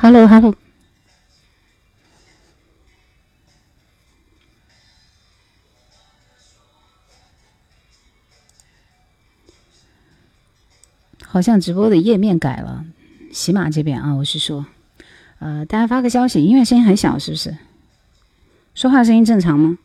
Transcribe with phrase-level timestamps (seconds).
[0.00, 0.54] Hello，Hello。
[11.24, 12.84] 好像直播的页面改了，
[13.32, 14.66] 喜马这边啊，我是说，
[15.40, 17.56] 呃，大家发个消息，音乐声音很小，是不是？
[18.76, 19.78] 说话声音正常吗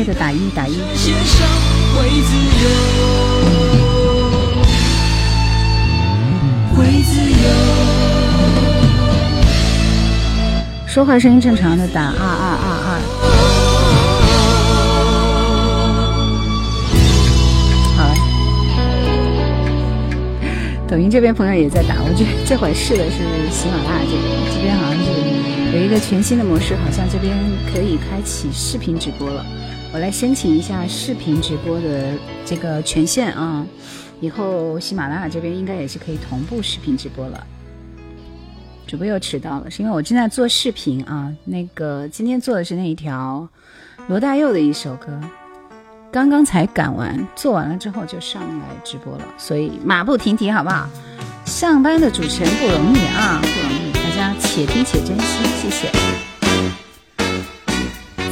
[0.00, 0.78] ？OK 的，打一打一。
[10.86, 12.98] 说话声音正常的，打二二二二。
[17.96, 18.14] 好了。
[20.88, 23.18] 抖音这边朋友也在打，我这这会试的是
[23.50, 24.24] 喜马拉雅这边，
[24.54, 25.10] 这边好像是
[25.76, 27.36] 有一个全新的模式，好像这边
[27.72, 29.44] 可以开启视频直播了。
[29.92, 32.14] 我来申请一下视频直播的
[32.46, 33.66] 这个权限啊，
[34.20, 37.44] 以后喜马拉雅这边应该也是可以同步视频直播了。
[38.86, 41.32] 主播又迟到了，是因为我正在做视频啊。
[41.44, 43.48] 那个今天做的是那一条
[44.06, 45.20] 罗大佑的一首歌，
[46.12, 50.88] 刚刚才赶完，做完了之后就上来直播了，所以马不停蹄，好不好？
[51.44, 55.90] 上班的主持人不容易啊，不容易，大家且听且珍惜，谢谢。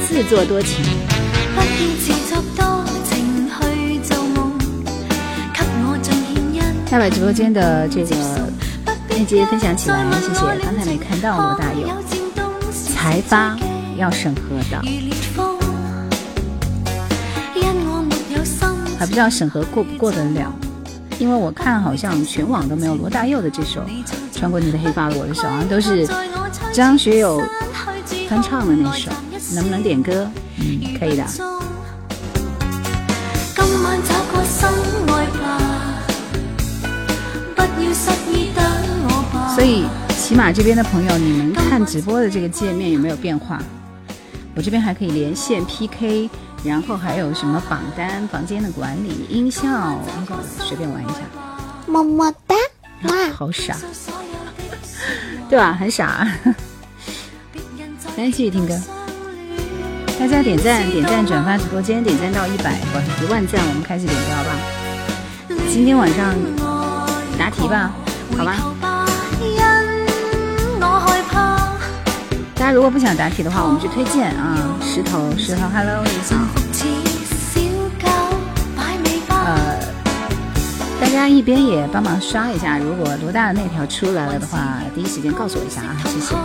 [0.07, 1.28] 自作多情。
[6.89, 8.15] 下把直播间的这个
[9.09, 10.39] 链接分享起来，谢谢。
[10.63, 11.87] 刚才没看到罗大佑，
[12.71, 13.55] 才发
[13.95, 14.81] 要审核的，
[18.97, 20.51] 还不知道审核过不过得了。
[21.19, 23.81] 因为我看好像全网都没有罗大佑的这首
[24.33, 26.09] 《穿过你的黑发我的手》，好像都是
[26.73, 27.39] 张学友
[28.27, 29.11] 翻唱的那首。
[29.53, 30.27] 能不能点歌？
[30.61, 31.25] 嗯，可以的。
[39.55, 43.59] 所以，起码这边的朋友，你们看直播的这个界面有没有变化？
[44.55, 46.29] 我这边还可以连线 PK，
[46.63, 50.35] 然后还有什么榜单、房间的管理、音效，音效
[50.65, 51.19] 随便玩一下。
[51.87, 52.55] 么么哒，
[53.03, 53.75] 哇，好傻，
[55.49, 55.73] 对吧？
[55.73, 56.27] 很傻。
[58.17, 58.79] 来继续听歌，
[60.19, 64.51] 大家点赞、点赞、转发直播间，点赞到一百不一万赞，我们开始点歌吧？
[65.71, 66.35] 今天晚上
[67.37, 67.93] 答题吧，
[68.37, 68.57] 好吧？
[72.53, 76.35] 大家如果不想答题的话，我们去推荐啊，石头石头，Hello，你好。
[79.45, 79.79] 呃，
[80.99, 86.35] 大家一边也帮忙刷一下，如果罗大的那条出来了的话，第一时间告诉我一下啊，谢谢。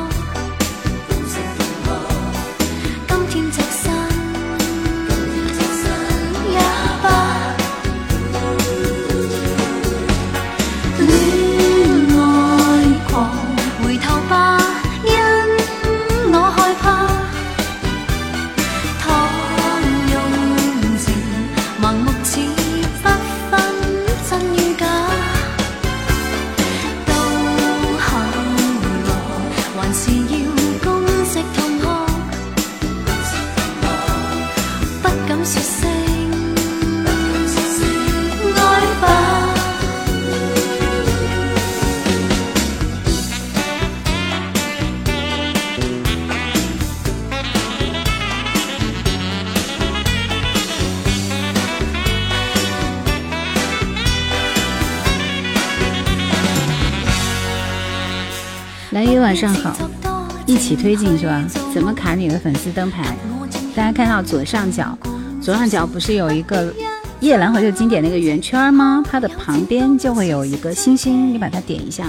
[60.64, 61.44] 起推进是吧？
[61.74, 63.14] 怎么卡你的粉丝灯牌？
[63.76, 64.96] 大家看到左上角，
[65.38, 66.72] 左上角不是有一个
[67.20, 69.04] 夜兰和旧经典那个圆圈吗？
[69.06, 72.06] 它的旁边就会有一个星星，你把它点一下。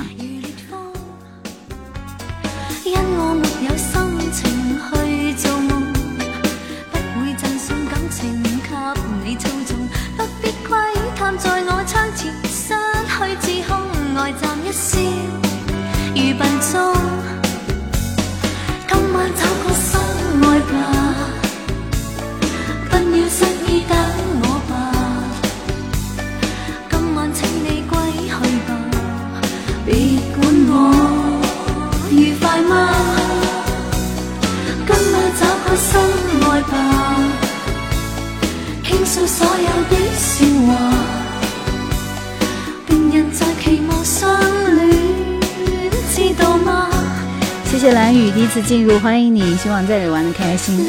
[48.75, 50.85] 进入，欢迎你，希望在这里玩的开心。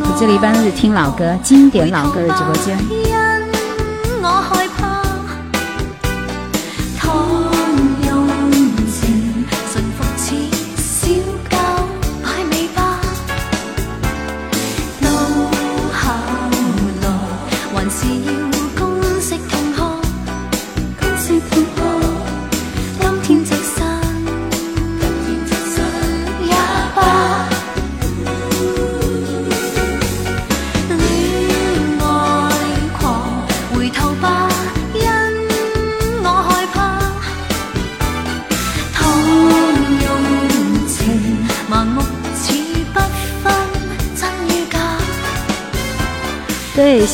[0.00, 2.78] 我这里一般都是听老歌，经典老歌的直播间。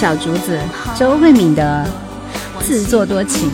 [0.05, 0.61] 小竹子，
[0.99, 1.91] 周慧敏的
[2.61, 3.51] 自作多情。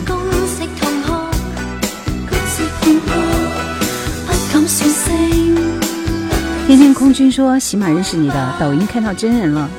[6.67, 9.69] 天天空军说喜马认识你的，抖音看到真人了。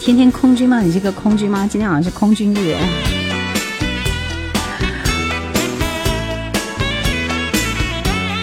[0.00, 0.80] 天天空军吗？
[0.80, 1.64] 你是个空军吗？
[1.70, 2.76] 今天好像是空军日。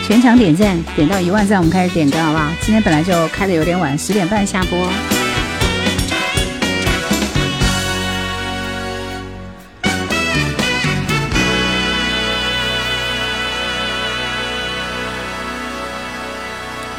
[0.07, 2.49] 全场点赞，点到一万赞，我们开始点歌好不好？
[2.61, 4.87] 今天本来就开的有点晚，十点半下播。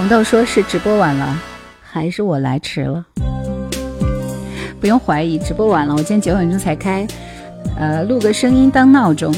[0.04, 1.40] 红豆说是直播晚了，
[1.80, 3.02] 还是我来迟了？
[4.78, 5.94] 不用怀疑，直播晚了。
[5.94, 7.06] 我今天九点钟才开，
[7.78, 9.34] 呃，录个声音当闹钟。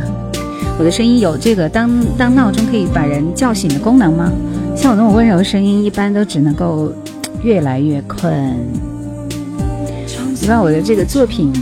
[0.80, 4.32] 我的声音有这个当当闹钟可以把人叫醒的功能吗？
[4.74, 6.90] 像我那么温柔声音，一般都只能够
[7.42, 8.32] 越来越困。
[10.40, 11.52] 你把我的这个作品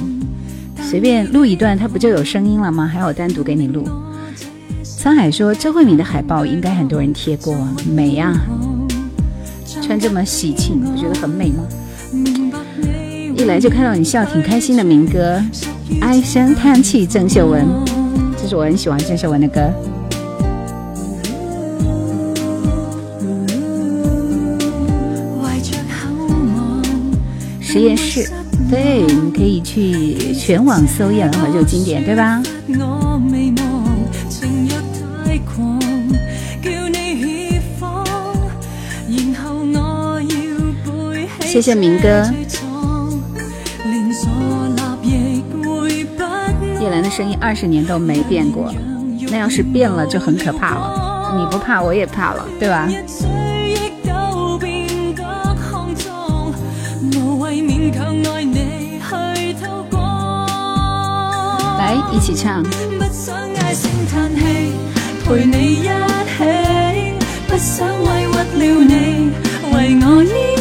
[0.80, 2.86] 随便录一段，它不就有声音了吗？
[2.86, 3.84] 还要单独给你录？
[5.02, 7.56] 沧海说：“周慧敏的海报应该很多人贴过，
[7.90, 8.34] 美呀！
[9.80, 11.64] 穿这么喜庆，不觉得很美吗？
[13.34, 14.84] 一来就看到你笑，挺开心的。
[14.84, 15.42] 民歌，
[16.02, 17.64] 唉声叹气，郑秀文，
[18.36, 19.72] 这是我很喜欢郑秀文的歌。
[27.58, 28.28] 实验室，
[28.70, 32.42] 对，你可以去全网搜夜兰怀旧经典，对吧？”
[41.50, 42.08] 谢谢明哥。
[46.80, 48.72] 叶兰的声音二十年都没变过，
[49.32, 51.34] 那要是变了就很可怕了。
[51.36, 52.88] 你不怕，我也怕了，对吧？
[61.80, 62.62] 来，一起唱。
[65.26, 66.44] 陪你一起，
[67.48, 69.32] 不想委屈了你，
[69.74, 70.56] 为我医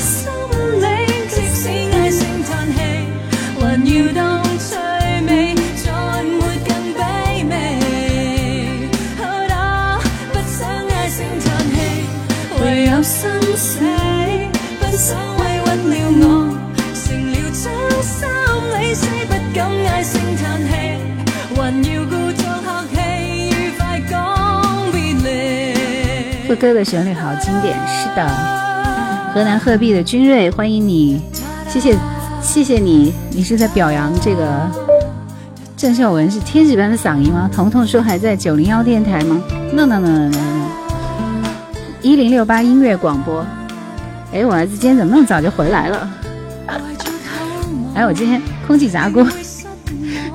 [26.60, 28.28] 歌的旋律好经典，是的。
[29.34, 31.22] 河南鹤壁的君瑞，欢迎你，
[31.70, 31.96] 谢谢
[32.42, 34.70] 谢谢你，你是在表扬这个
[35.78, 37.50] 郑秀文是天使般的嗓音吗？
[37.54, 40.68] 彤彤说还在九零幺电台吗？No No No No No No，
[42.02, 43.46] 一零六八音乐广播。
[44.34, 46.10] 哎，我儿子今天怎么那么早就回来了？
[47.96, 49.26] 哎，我今天空气炸锅，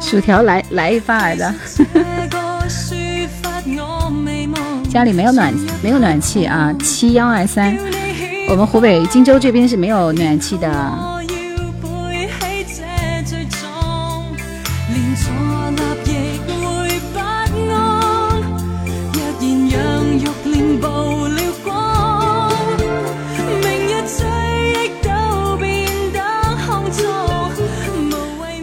[0.00, 1.54] 薯条来来一发儿的。
[4.88, 7.76] 家里没有暖气没有暖气啊，七幺二三，
[8.48, 10.66] 我们湖北荆州这边是没有暖气的。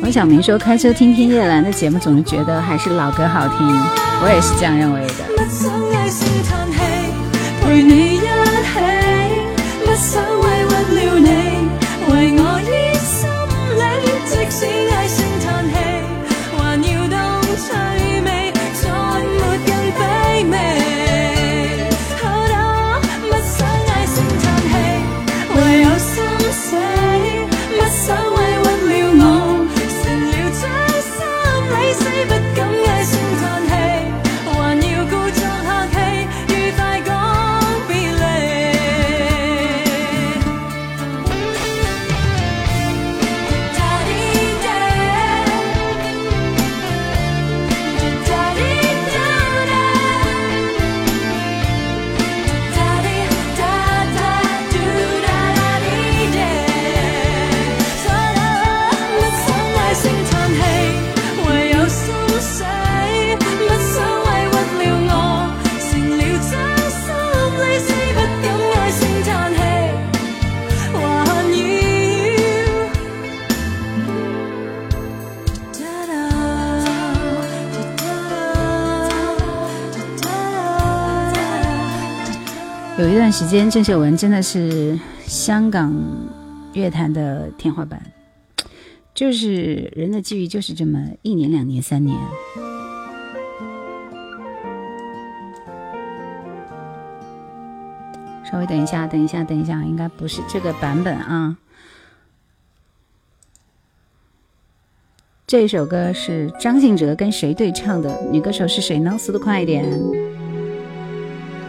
[0.01, 3.59] 王小明说：“开车听听叶兰的节目，总是觉得还是老歌好听。”
[4.23, 5.13] 我也是这样认为的。
[7.89, 8.10] 陪
[83.01, 85.91] 有一段时间，郑秀文真的是香港
[86.71, 87.99] 乐坛的天花板，
[89.15, 92.15] 就是人的际遇就是这么一年、两年、三年。
[98.45, 101.57] 稍微等一下，等一下，等一下，应该不是这个版本啊。
[105.47, 108.21] 这首歌是张信哲跟谁对唱的？
[108.31, 109.17] 女歌手是谁呢？
[109.17, 109.83] 速度快一点。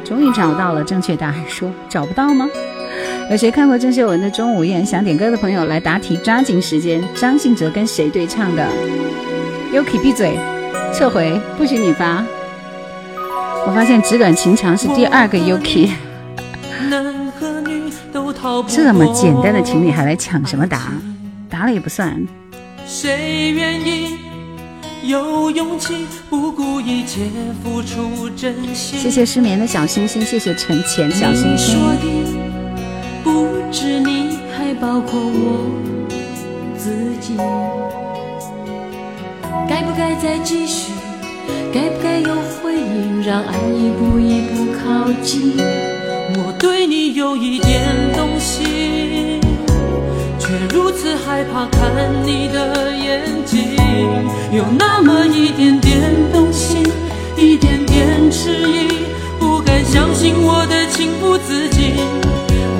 [0.04, 2.49] 终于找到了正确答案，说找不到吗？
[3.30, 4.85] 有谁看过郑秀文的《钟无艳》？
[4.88, 7.02] 想点歌的朋友来答题，抓紧时间。
[7.14, 8.68] 张信哲跟谁对唱的
[9.73, 10.37] ？Yuki 闭嘴，
[10.92, 12.23] 撤回，不许你发。
[13.66, 15.90] 我发现纸短情长是第二个 Yuki。
[18.66, 20.92] 这么简单的情你还来抢什么答？
[21.49, 22.21] 答了也不算。
[22.87, 24.18] 谁愿意？
[25.02, 27.23] 有勇气不顾一切
[27.62, 29.00] 付出真心。
[29.00, 31.75] 谢谢失眠的小星星，谢谢陈浅小星星。
[31.75, 32.06] 说的
[33.25, 35.68] 不止你，还包括我
[36.78, 37.37] 自己。
[39.68, 40.92] 该不该再继续？
[41.75, 43.21] 该不该有回应？
[43.23, 45.56] 让爱一步一步靠近。
[46.37, 47.82] 我对你有一点
[48.16, 49.01] 动心。
[50.52, 51.90] 却如此害怕看
[52.26, 53.75] 你的眼睛，
[54.52, 55.99] 有那么一点点
[56.30, 56.87] 动心，
[57.38, 58.88] 一点点迟疑，
[59.40, 61.94] 不敢相信我的情不自禁。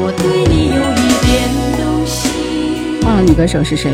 [0.02, 1.49] 我对你有一点
[1.81, 3.00] 动心。
[3.07, 3.91] 忘了女歌手是谁。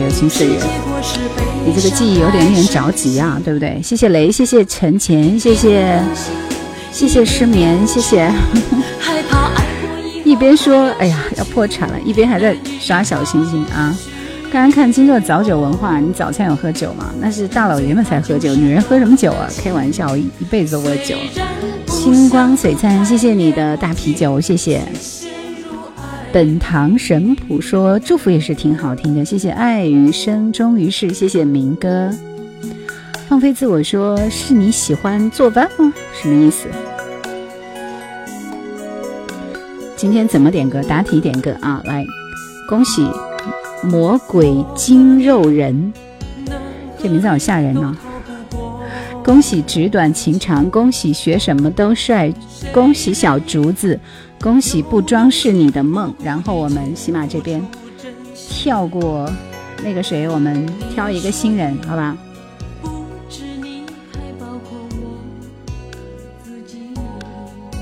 [1.65, 3.81] 你这个记忆有点点着急啊，对不对？
[3.81, 6.03] 谢谢雷，谢谢陈前，谢谢
[6.91, 8.29] 谢谢失眠，谢谢。
[10.29, 13.97] 一边说“哎呀，要破产了”，一边还在刷小星星啊！
[14.53, 17.07] 刚刚看金座早酒文化，你早餐有喝酒吗？
[17.19, 19.49] 那是大老爷们才喝酒，女人喝什么酒啊？
[19.65, 21.17] 开玩笑，一一辈子都不喝酒。
[21.87, 24.83] 星光璀璨，谢谢你的大啤酒，谢谢。
[26.31, 32.11] 本堂神普说祝福也是挺好听的，谢谢爱余生终于是，谢谢明哥。
[33.31, 35.91] 放飞自我说是你喜欢做饭吗？
[36.21, 36.69] 什么意思？
[39.99, 40.81] 今天怎么点歌？
[40.85, 41.83] 答题点歌啊！
[41.85, 42.07] 来，
[42.69, 43.05] 恭喜
[43.83, 45.93] 魔鬼精肉人，
[47.03, 47.93] 这名字好吓人哦！
[49.25, 52.33] 恭喜纸短情长，恭喜学什么都帅，
[52.73, 53.99] 恭喜小竹子，
[54.41, 56.15] 恭喜不装饰你的梦。
[56.23, 57.61] 然后我们喜马这边
[58.33, 59.29] 跳过
[59.83, 60.65] 那个谁，我们
[60.95, 62.17] 挑一个新人，好吧？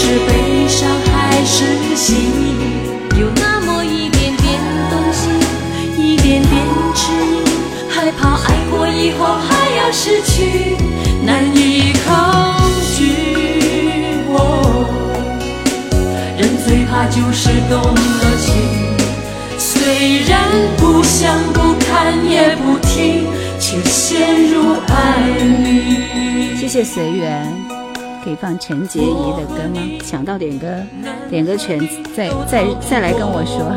[0.00, 2.14] 是悲伤还是喜？
[3.18, 5.28] 有那么一点点动心，
[5.98, 6.52] 一点点
[6.94, 7.42] 迟疑，
[7.90, 10.76] 害怕爱过以后还要失去，
[11.26, 12.54] 难以抗
[12.96, 13.02] 拒。
[16.38, 18.54] 人最怕就是动了情，
[19.58, 20.38] 虽然
[20.76, 23.26] 不想不看也不听，
[23.58, 25.26] 却陷入爱
[25.64, 26.56] 里。
[26.56, 27.67] 谢谢随缘。
[28.24, 29.04] 可以放陈洁仪
[29.36, 29.80] 的歌吗？
[30.04, 30.66] 抢到点歌，
[31.30, 31.78] 点歌权
[32.16, 33.72] 再再再来跟我说。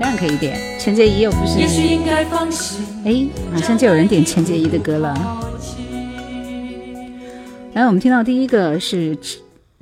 [0.00, 1.60] 当然可以点，陈洁仪又不是。
[3.04, 5.14] 哎，马上就有人点陈洁仪的歌了。
[7.74, 9.16] 来，我们听到第一个是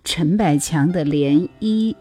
[0.05, 1.95] 陈百强的《涟漪》。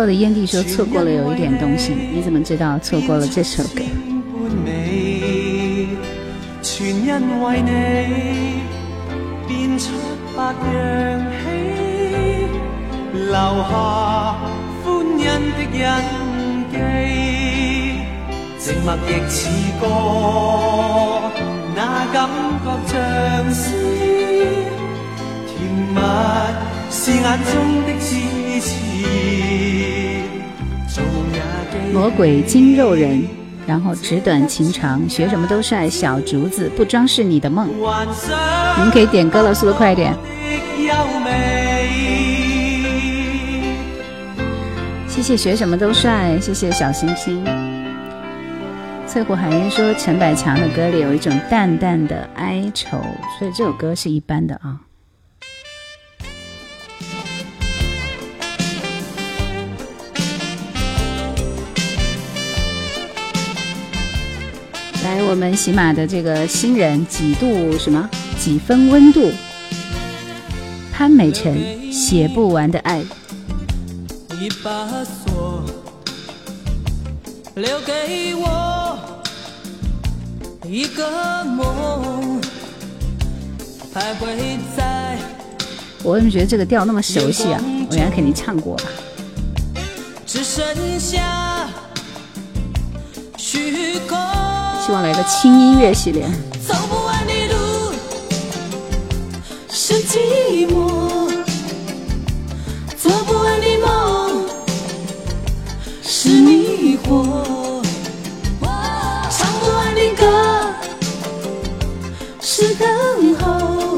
[0.00, 3.82] 后的烟蒂说错过了有一点东西，你怎么知道错过了这首歌？
[6.62, 8.62] 全因为你
[9.46, 9.92] 变出
[10.34, 11.60] 百样喜。
[13.12, 13.68] 留下
[14.82, 14.88] 欢
[15.20, 15.20] 欣
[15.52, 15.92] 的印
[16.70, 16.80] 记。
[31.92, 33.22] 魔鬼精肉人，
[33.66, 37.68] 然后纸短情长，学什么都帅，小竹子不装饰你的梦。
[37.68, 40.14] 你们可以点歌了，速度快一点。
[45.08, 47.44] 谢谢学什么都帅，谢谢小星星。
[49.06, 52.96] 翠湖海烟说陈百强的歌里有一种淡淡的哀愁，
[53.38, 54.80] 所以这首歌是一般的啊。
[65.10, 69.28] 来，我们喜马的这个新人几度什么几分温度？
[70.92, 73.00] 潘美辰写不完的爱。
[74.40, 75.64] 一把锁，
[77.56, 78.96] 留给我
[80.64, 82.40] 一个梦，
[83.92, 85.18] 徘徊在。
[86.04, 87.60] 我怎么觉得这个调那么熟悉啊？
[87.90, 88.84] 我原来肯定唱过吧。
[90.24, 90.64] 只剩
[91.00, 91.68] 下
[93.36, 94.39] 虚空。
[94.90, 96.28] 希望来个轻音乐系列。
[96.66, 97.92] 走不完的路
[99.70, 101.30] 是寂寞，
[103.00, 104.48] 做不完的梦。
[106.02, 107.80] 是迷惑，
[109.30, 110.74] 唱不完的歌
[112.40, 112.88] 是等
[113.36, 113.96] 候，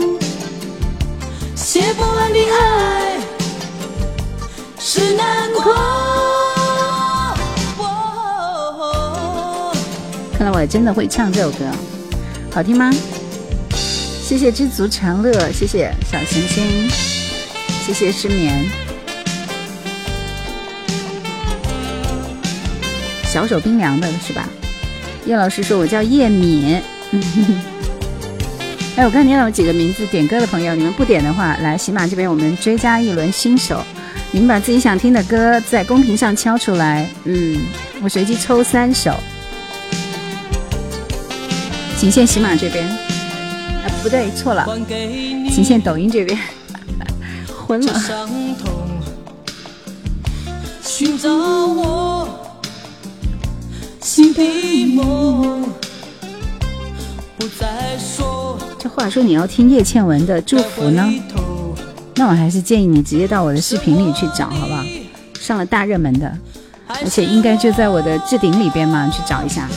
[1.57, 2.72] 写不完的爱
[10.53, 11.65] 我真的会唱这首歌，
[12.51, 12.91] 好听吗？
[14.23, 16.91] 谢谢知足常乐，谢谢小星星，
[17.85, 18.69] 谢谢失眠。
[23.25, 24.47] 小手冰凉的是吧？
[25.25, 26.83] 叶老师说：“我叫叶敏。
[28.97, 33.83] ”哎，我看见有几个名字点歌的朋友，你们不点的话，来喜马这边我们追加一轮新手。
[34.31, 37.59] 你们把自己想听的歌在公屏上敲出来，嗯，
[38.03, 39.15] 我随机抽三首。
[42.03, 44.67] 仅限喜马这边，啊，不对，错了，
[45.49, 46.37] 仅限抖音这边。
[47.65, 47.95] 昏了。
[50.83, 52.29] 寻找我。
[58.81, 61.09] 这话说你要听叶倩文的祝福呢，
[62.17, 64.83] 那我还是建议你直接到我的视频里去找，好不好？
[65.39, 66.37] 上了大热门的，
[66.89, 69.69] 而且应该就在我的置顶里边嘛，去找一下。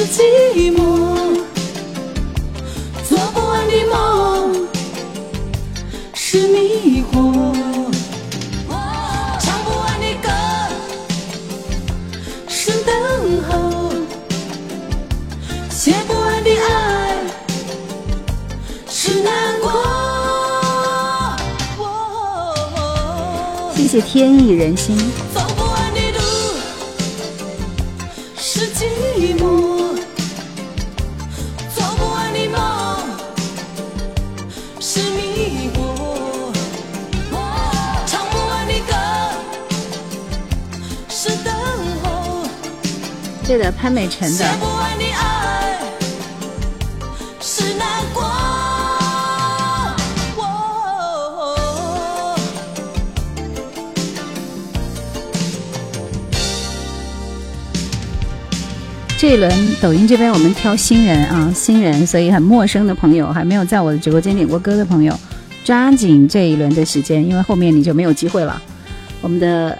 [0.00, 0.80] 是寂寞，
[3.06, 4.66] 做不完的梦，
[6.14, 7.12] 是迷惑。
[9.38, 10.30] 唱不完的歌
[12.48, 13.52] 是等候
[15.68, 17.18] 写不完的爱
[18.88, 19.70] 是难过。
[23.76, 24.96] 谢谢天意人心。
[43.50, 44.44] 对的，潘美辰的。
[59.18, 65.12] 这一轮抖音这边我们挑新人啊，新人，所以很陌生的朋友，还没有在我的直播间点过歌的朋友，
[65.64, 68.62] 抓紧这一轮的时间，因为后面你就没有机会了。
[69.20, 69.76] 我们的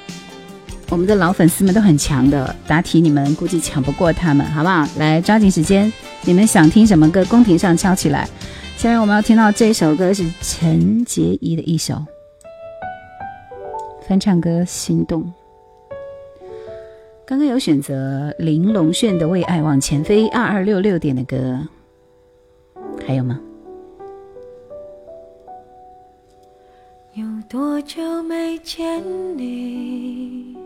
[0.91, 4.85] 我们的老粉丝们都很强的，答题你们估计抢不过他们，好不好？
[4.99, 5.91] 来抓紧时间，
[6.23, 8.29] 你们想听什么歌，公屏上敲起来。
[8.77, 11.95] 下面我们要听到这首歌是陈洁仪的一首
[14.09, 15.23] 翻唱歌《心动》。
[17.25, 21.61] 刚刚有选择林龙炫的《为爱往前飞》，二二六六点的歌，
[23.07, 23.39] 还有吗？
[27.15, 29.01] 有多久没见
[29.37, 30.57] 你？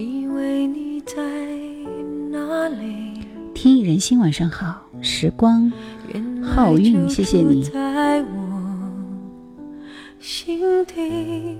[0.00, 1.16] 以为你在
[2.30, 3.20] 哪里？
[3.54, 5.70] 听一人心，晚上好，时光
[6.42, 7.62] 好运，谢谢你。
[7.64, 8.28] 在我
[10.18, 11.56] 心底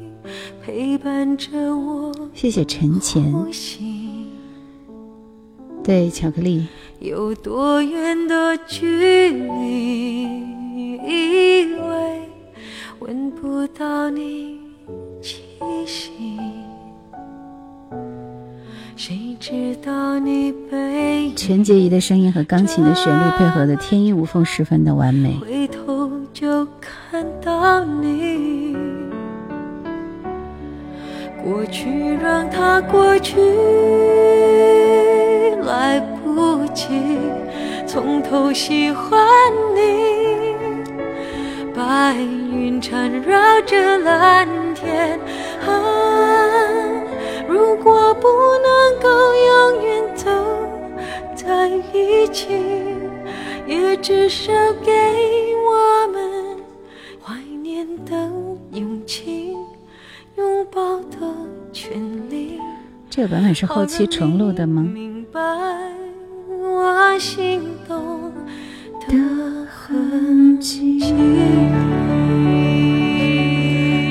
[0.62, 2.12] 陪伴着我。
[2.32, 3.32] 谢谢陈前。
[5.82, 6.66] 对，巧克力。
[7.00, 10.22] 有多远的距离？
[11.02, 12.22] 以为
[13.00, 14.60] 闻不到你
[21.34, 25.38] 陈洁仪的声音和钢琴的旋律配合的天衣无缝，十分的完美。
[25.40, 28.76] 回头就看到你，
[31.42, 33.40] 过去让它过去，
[35.62, 36.86] 来不及
[37.86, 39.18] 从头喜欢
[39.74, 39.80] 你。
[41.74, 45.18] 白云缠绕着蓝天，
[45.66, 45.72] 啊，
[47.50, 48.28] 如果不
[48.62, 50.30] 能够永远走。
[51.34, 52.46] 在一起，
[53.66, 54.52] 也至少
[54.84, 54.92] 给
[55.66, 56.56] 我们
[57.20, 58.30] 怀念的
[58.70, 59.56] 勇气，
[60.36, 61.16] 拥抱的
[61.72, 62.60] 权利。
[63.08, 64.82] 这个版本是后期重录的吗？
[64.82, 65.40] 明白
[66.62, 68.30] 我心动
[69.08, 71.00] 的痕迹。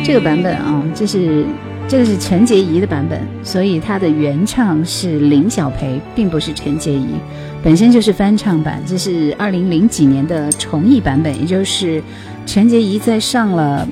[0.04, 1.46] 这个版本啊，这是。
[1.90, 7.08] 这个是陈洁仪的版本，所以它的原唱是林小培，并不是陈洁仪，
[7.64, 8.80] 本身就是翻唱版。
[8.86, 12.00] 这是二零零几年的重译版本，也就是
[12.46, 13.88] 陈洁仪在上了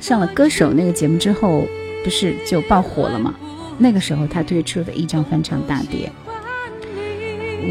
[0.00, 1.64] 上了歌手那个节目之后，
[2.02, 3.36] 不是就爆火了吗？
[3.78, 6.10] 那个时候她推出的一张翻唱大碟。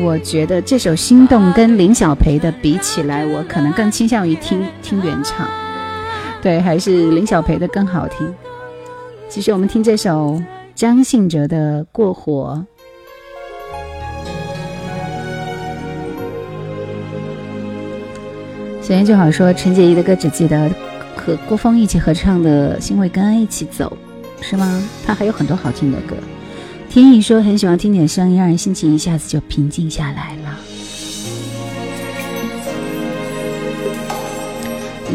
[0.01, 5.45] 我觉得这首《心动》跟林小培的比起来，我可能更倾向于听听原唱，
[6.41, 8.33] 对，还是林小培的更好听。
[9.29, 10.41] 其实我们听这首
[10.73, 12.65] 张信哲的《过火》，
[18.85, 20.69] 小燕就好说陈洁仪的歌，只记得
[21.15, 23.95] 和郭峰一起合唱的《心会跟爱一起走》，
[24.43, 24.83] 是吗？
[25.05, 26.15] 他还有很多好听的歌。
[26.89, 30.57] 天意说很喜欢听你的声音，让人心情一下子就平静下来了。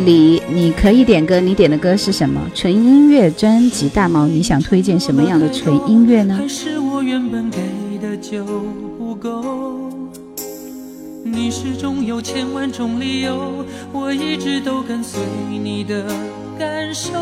[0.04, 2.40] 李，你可以点歌，你点的歌是什么？
[2.54, 6.36] 纯音乐专辑大毛，你想推荐什么样的纯音乐呢？
[6.36, 7.58] 还是我原本给
[8.02, 8.44] 的就
[8.98, 9.90] 不够
[11.24, 15.20] 你始终有千万种理由，我一直都跟随
[15.62, 16.04] 你的
[16.58, 17.12] 感受，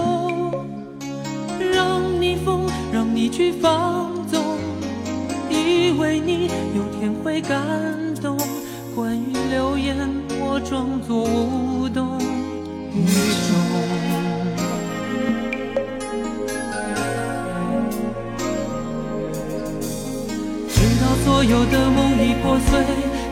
[1.72, 4.40] 让你疯，让你去放纵，
[5.50, 7.58] 以为你有天会感
[8.20, 8.36] 动。
[8.94, 9.96] 关于流言，
[10.40, 12.11] 我装作无动。
[12.94, 13.56] 雨中，
[20.68, 22.84] 直到所有的梦已破碎，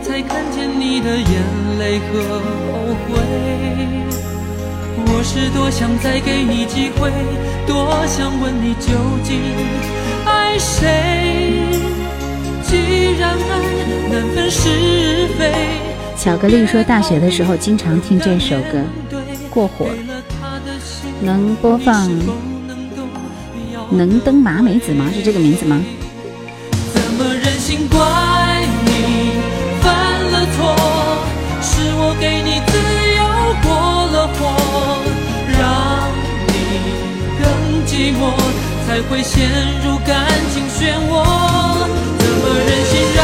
[0.02, 1.28] 才看见你的眼
[1.78, 2.40] 泪和后
[3.04, 3.08] 悔。
[5.12, 7.10] 我是多想再给你机会，
[7.66, 8.88] 多想问你究
[9.22, 9.38] 竟
[10.24, 11.68] 爱谁。
[12.62, 13.52] 既然爱
[14.10, 15.52] 难分是非，
[16.16, 18.82] 巧克力说大学的时候经常听这首歌。
[19.50, 19.88] 过火，
[21.20, 22.08] 能播放
[23.90, 25.10] 能登麻美子吗？
[25.12, 25.82] 是这个名字吗？
[26.94, 27.98] 怎么忍心怪
[28.86, 29.32] 你
[29.82, 30.58] 犯了错？
[31.60, 32.72] 是我给你自
[33.18, 33.22] 由
[33.66, 33.68] 过
[34.12, 34.38] 了火，
[35.58, 35.60] 让
[36.46, 36.54] 你
[37.42, 37.44] 更
[37.86, 38.22] 寂寞，
[38.86, 39.50] 才会陷
[39.84, 40.08] 入感
[40.54, 40.78] 情漩
[41.10, 41.12] 涡。
[42.18, 43.18] 怎么忍心让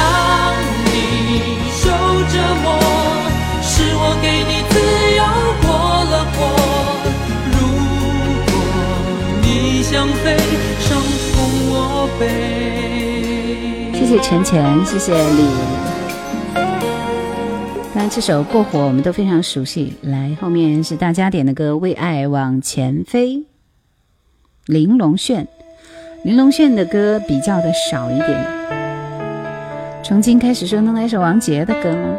[12.19, 15.43] 谢谢陈钱，谢谢李。
[17.95, 19.95] 当然，这首《过火》我们都非常熟悉。
[20.03, 23.37] 来，后面是大家点的歌，《为爱往前飞》。
[24.67, 25.47] 玲珑炫，
[26.25, 28.47] 玲珑炫的歌比较的少一点。
[30.03, 32.17] 从今开始说，能来首王杰的歌吗？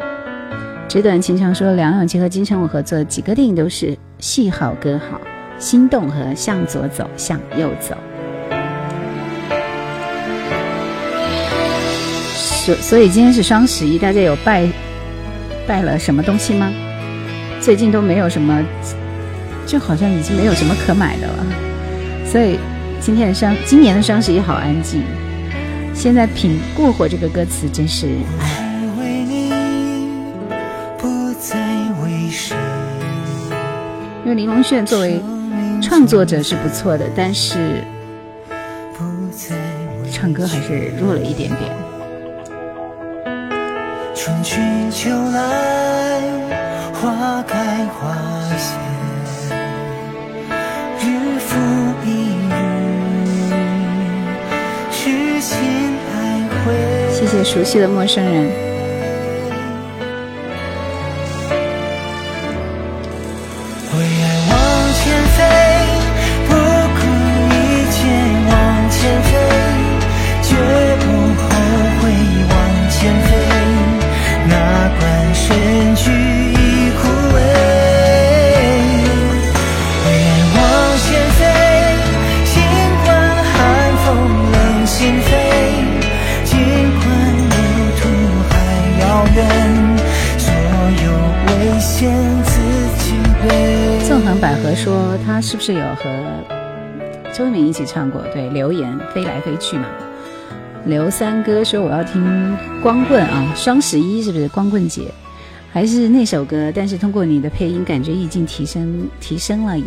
[0.87, 5.17] 纸短情长说，梁咏琪和金城武合作几个电影都是戏好歌好，
[5.59, 7.95] 《心动》和《向左走，向右走》。
[12.67, 14.67] 所所以今天是双十一，大家有拜
[15.65, 16.69] 拜了什么东西吗？
[17.61, 18.61] 最近都没有什么，
[19.65, 21.45] 就好像已经没有什么可买的了。
[22.25, 22.59] 所以
[22.99, 25.01] 今天的双今年的双十一好安静。
[25.93, 28.07] 现在品过火这个歌词真是
[28.41, 28.65] 唉。
[34.25, 35.21] 因为林隆炫作为
[35.81, 37.81] 创作者是不错的，但是
[40.11, 41.86] 唱歌还是弱了一点点。
[44.43, 46.21] 春去秋来，
[46.93, 48.15] 花开花
[48.57, 48.75] 谢，
[50.99, 51.57] 日复
[52.05, 52.07] 一
[52.49, 52.53] 日，
[54.91, 55.57] 痴心
[56.13, 56.15] 爱
[56.63, 56.73] 会。
[57.11, 58.76] 谢谢熟悉的陌生人。
[94.67, 96.03] 阳百合说他是不是有和
[97.33, 98.21] 周渝民一起唱过？
[98.33, 99.85] 对，留言飞来飞去嘛。
[100.85, 105.03] 刘三哥说我要听光棍啊，双十一是不是光棍节？
[105.71, 106.71] 还是那首歌？
[106.73, 109.85] 但是通过你的配音，感觉意境提升提升了也。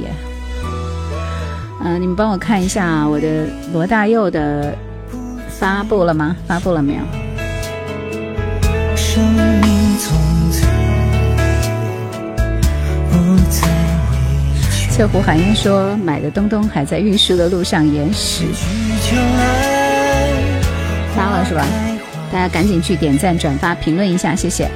[1.82, 4.74] 嗯，你们帮我看一下我的罗大佑的
[5.48, 6.36] 发布了吗？
[6.46, 7.00] 发布了没有？
[8.94, 10.29] 生命从
[15.00, 18.44] 侧湖寒烟说买的东东还在运输的路上，延时。
[21.16, 21.66] 发了是吧？
[22.30, 24.68] 大家赶紧去点赞、转发、评论一下，谢谢。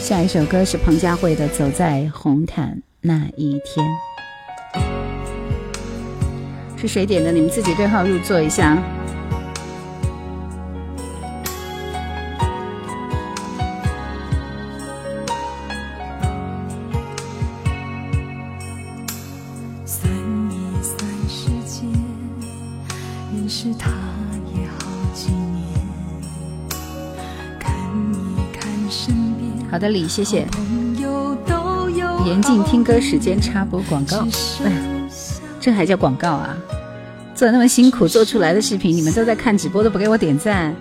[0.00, 3.86] 下一首歌是彭佳慧的《走在红毯那一天》，
[6.80, 7.30] 是谁点的？
[7.30, 8.82] 你们自己对号入座一下。
[29.78, 30.44] 好的，李，谢谢。
[32.26, 34.26] 严禁听歌时间插播广告，
[34.64, 34.72] 哎，
[35.60, 36.56] 这还叫广告啊？
[37.32, 40.74] 做那么辛苦做出来的视频，你们都在看直播都不给我点赞，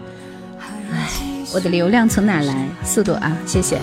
[0.91, 1.09] 哎，
[1.53, 2.67] 我的流量从哪来？
[2.83, 3.79] 速度啊，谢谢。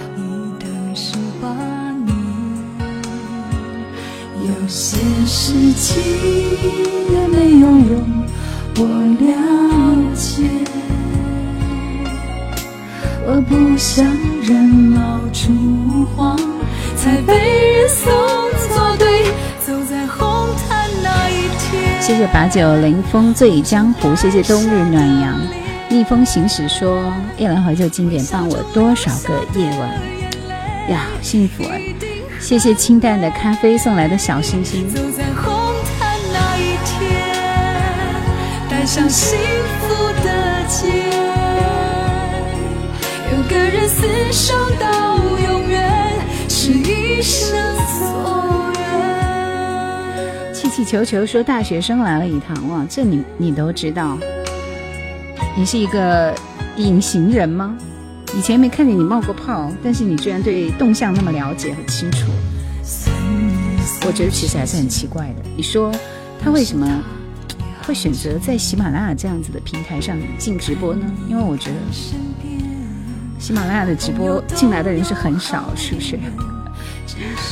[4.42, 6.02] 有些事情
[7.12, 8.04] 也没有用，
[8.78, 8.84] 我
[9.20, 10.63] 了解。
[13.26, 14.04] 我不想
[14.42, 16.36] 人老珠黄，
[16.94, 17.32] 才被
[17.78, 18.12] 人送
[18.68, 19.24] 作对，
[19.58, 22.02] 走在红毯那一天。
[22.02, 25.40] 谢谢把酒临风醉江湖，谢谢冬日暖阳，
[25.88, 29.88] 逆风行驶说夜兰怀旧经典伴我多少个夜晚
[30.90, 31.80] 呀，幸福哎！
[32.38, 34.86] 谢谢清淡的咖啡送来的小星星。
[34.90, 37.10] 走在红毯那一天，
[38.68, 39.38] 带上幸
[39.88, 41.03] 福的结。
[44.34, 46.12] 人厮守到永远，
[46.48, 50.52] 是一生所愿。
[50.52, 54.18] 气气球球说大学生来了一趟，哇，这你你都知道？
[55.56, 56.34] 你是一个
[56.76, 57.78] 隐形人吗？
[58.36, 62.26] 以前没看见你冒过泡，但是你居然对动向那么了解和清楚。
[64.04, 65.36] 我觉得其实还是很奇怪的。
[65.56, 65.94] 你说
[66.42, 66.84] 他为什么
[67.86, 71.06] 会选择在喜马拉雅这样子的平台上进直播呢？
[71.28, 71.76] 因为我觉得。
[73.44, 76.18] 喜马拉雅的直播进来的人是很少，是不是？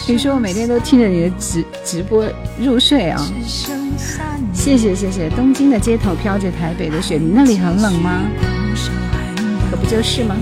[0.06, 2.24] 比如说我每天都听着你的直直播
[2.58, 3.22] 入睡啊！
[4.54, 5.28] 谢谢谢谢。
[5.28, 8.22] 东京的街头飘着台北的雪，你那里很冷吗？
[9.70, 10.34] 可不就是吗？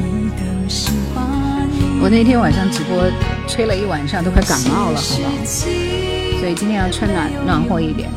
[2.00, 3.10] 我那天晚上直播
[3.48, 5.30] 吹了一晚上，都快感冒了，好不好？
[6.38, 8.08] 所以今天要穿暖暖和一点。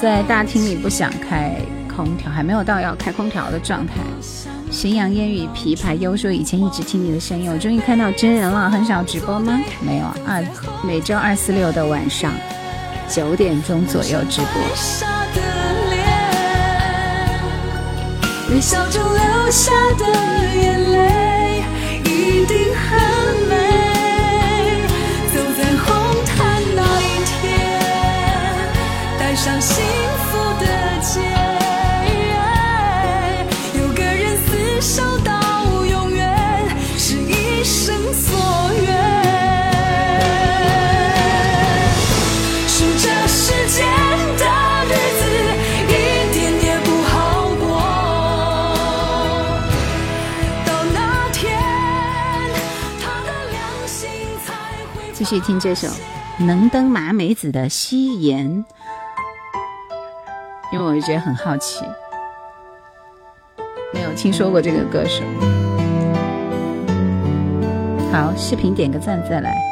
[0.00, 1.56] 在大厅里不想开
[1.92, 3.94] 空调，还没有到要开空调的状态。
[4.72, 8.70] 咸阳烟雨琵琶幽说以前一直听你的声音，我终于看到真人了。
[8.70, 9.60] 很少直播吗？
[9.80, 10.42] 没有二
[10.82, 12.32] 每周二四六的晚上
[13.06, 14.62] 九点钟左右直播。
[18.50, 20.06] 微笑中流下的
[20.56, 21.62] 眼泪
[22.06, 22.98] 一定很
[23.48, 23.54] 美。
[25.34, 27.46] 走在红毯那一天，
[29.18, 29.84] 带上幸
[55.32, 55.88] 去听这首
[56.40, 58.46] 能登麻美子的《夕颜》，
[60.70, 61.86] 因为我就觉得很好奇，
[63.94, 65.24] 没有听说过这个歌手。
[68.12, 69.71] 好，视频点个赞再来。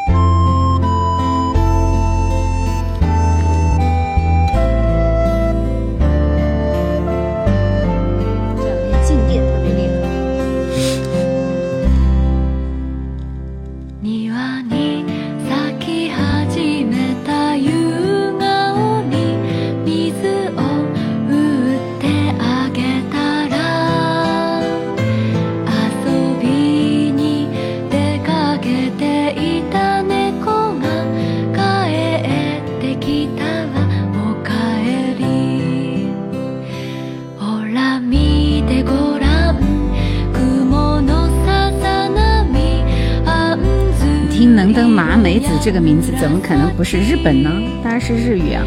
[45.63, 47.51] 这个名字怎么可能不是日本呢？
[47.85, 48.65] 当然是日语啊！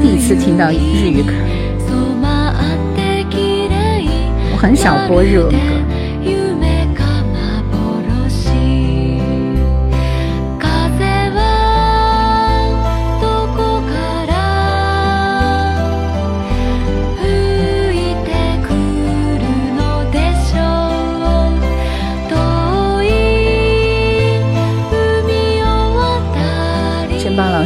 [0.00, 1.32] 第一次听到日语歌，
[4.52, 5.81] 我很少播日文歌。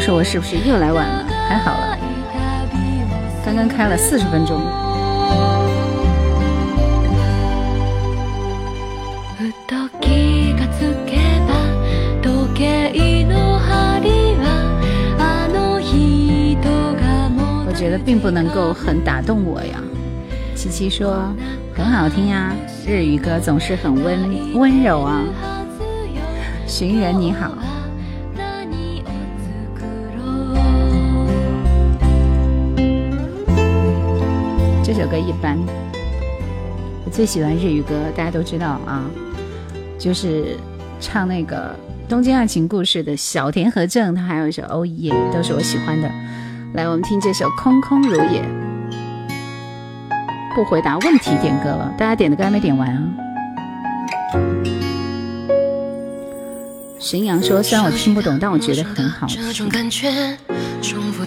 [0.06, 1.26] 说我是不是又来晚了？
[1.48, 1.98] 还好了，
[3.44, 4.60] 刚刚开了四十分钟。
[17.66, 19.82] 我觉得并不能够很打动我呀。
[20.54, 21.34] 琪琪说
[21.74, 22.54] 很好听呀，
[22.86, 25.24] 日语歌总是很温温柔啊。
[26.64, 27.50] 寻人你好。
[34.96, 35.58] 这首歌一般，
[37.04, 39.04] 我最喜欢日语歌，大家都知道啊，
[39.98, 40.56] 就是
[41.02, 41.76] 唱那个
[42.08, 46.10] 《东京爱情故事》的小田和正，他还有一首《哦耶》，都是我喜欢的。
[46.72, 48.42] 来，我们听这首《空空如也》。
[50.54, 53.02] 不回答问题，点歌了，大家点的歌还没点完啊。
[56.98, 59.26] 巡阳说：“虽然我听不懂，但我觉得很好。”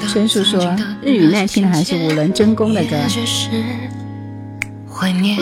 [0.07, 2.95] 春树说：“日语耐听的还是五轮真功的歌。”
[4.91, 5.37] 怀念。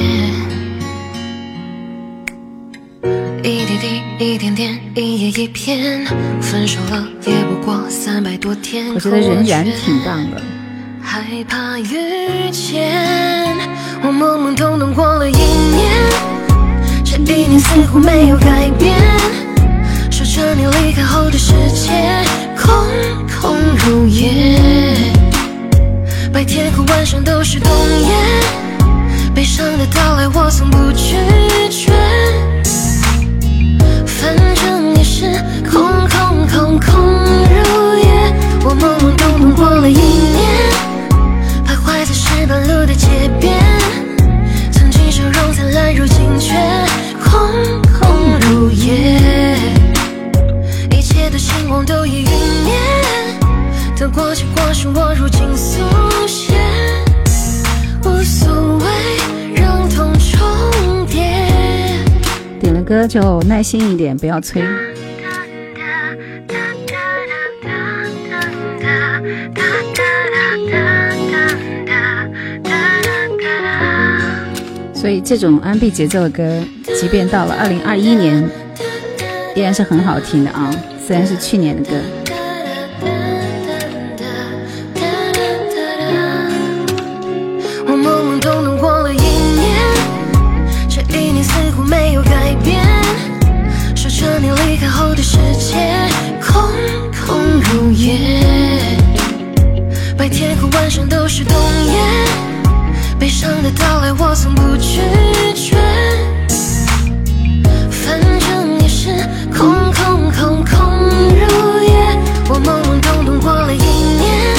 [3.44, 6.06] 一点滴，一点点，一页一篇。
[6.42, 8.94] 分手了也不过三百多天。
[8.94, 10.42] 我觉得人缘挺棒的。
[11.02, 13.56] 害怕遇见，
[14.04, 15.94] 我懵懵懂懂过了一年，
[17.26, 18.96] 这一年似乎没有改变。
[20.12, 21.92] 说着你离开后的世界，
[22.58, 24.34] 空空如也。
[26.34, 27.72] 白天和晚上都是冬
[28.02, 28.14] 夜，
[29.34, 31.16] 悲伤的到来我从不拒
[31.70, 31.94] 绝。
[34.06, 35.32] 反正也是
[35.72, 36.92] 空空空空
[37.48, 38.34] 如也，
[38.66, 40.44] 我懵懵懂懂过了一年，
[41.66, 43.08] 徘徊在石板路的街
[43.40, 43.56] 边，
[44.74, 46.54] 曾经笑容灿烂，如今却
[47.24, 47.82] 空
[63.08, 64.62] 就耐心一点，不要催。
[74.94, 76.62] 所以这种安 B 节奏的歌，
[77.00, 78.44] 即便到了二零二一年，
[79.56, 80.70] 依然是很好听的啊。
[81.06, 81.98] 虽然是去年的歌。
[98.08, 98.98] 天，
[100.18, 101.54] 白天和晚上都是冬
[101.88, 101.94] 夜。
[103.20, 105.02] 悲伤的到来，我从不拒
[105.54, 105.76] 绝。
[107.92, 109.10] 反正也是
[109.54, 110.78] 空空空空
[111.34, 111.92] 如也。
[112.50, 114.56] 我懵懵懂懂过了一年，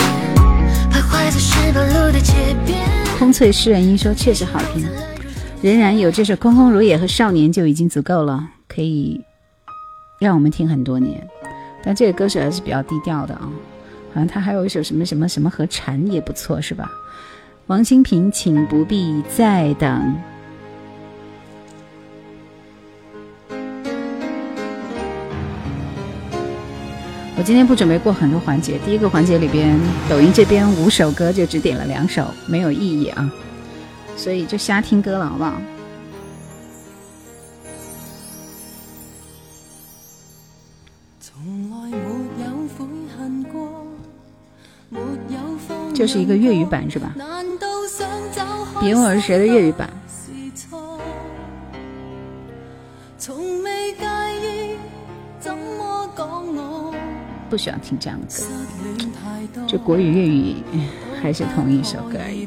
[0.92, 2.34] 徘徊在石板路的街
[2.66, 2.78] 边。
[3.18, 4.86] 空翠诗人一说确实好听，
[5.62, 9.18] 仍然有这首《空空如也》和《少年》就已经足够了，可以
[10.20, 11.26] 让我们听很多年。
[11.88, 13.48] 但这个歌手还是比较低调的啊，
[14.12, 16.90] 好像他还有一首什么什么什么和蝉也不错，是吧？
[17.66, 20.14] 王清平，请不必再等。
[27.38, 29.74] 我今天不准备过很多环节，第一个环节里边，
[30.10, 33.32] 抖音这边五首歌就只点了两首，没有意义啊，
[34.14, 35.58] 所以就瞎听歌了，好不好？
[45.98, 47.12] 就是一个粤语版是吧？
[48.80, 49.90] 别问我是谁的粤语版。
[57.50, 60.56] 不喜欢听这样的歌，就国语、粤语
[61.20, 62.46] 还是同一首歌而已。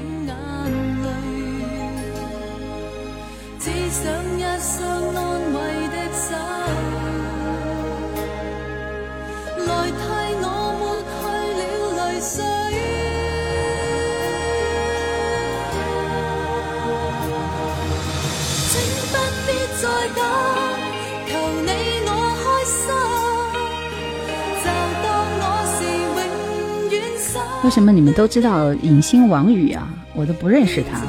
[27.63, 29.87] 为什么你们都知道影星王宇啊？
[30.13, 30.99] 我都不认识他。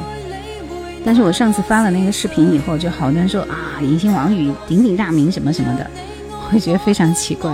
[1.04, 5.90] 但是我上次发了那个视频以后，就好多人说啊，影星王宇鼎鼎大名什么什么的，
[6.52, 7.50] 我觉得非常奇怪。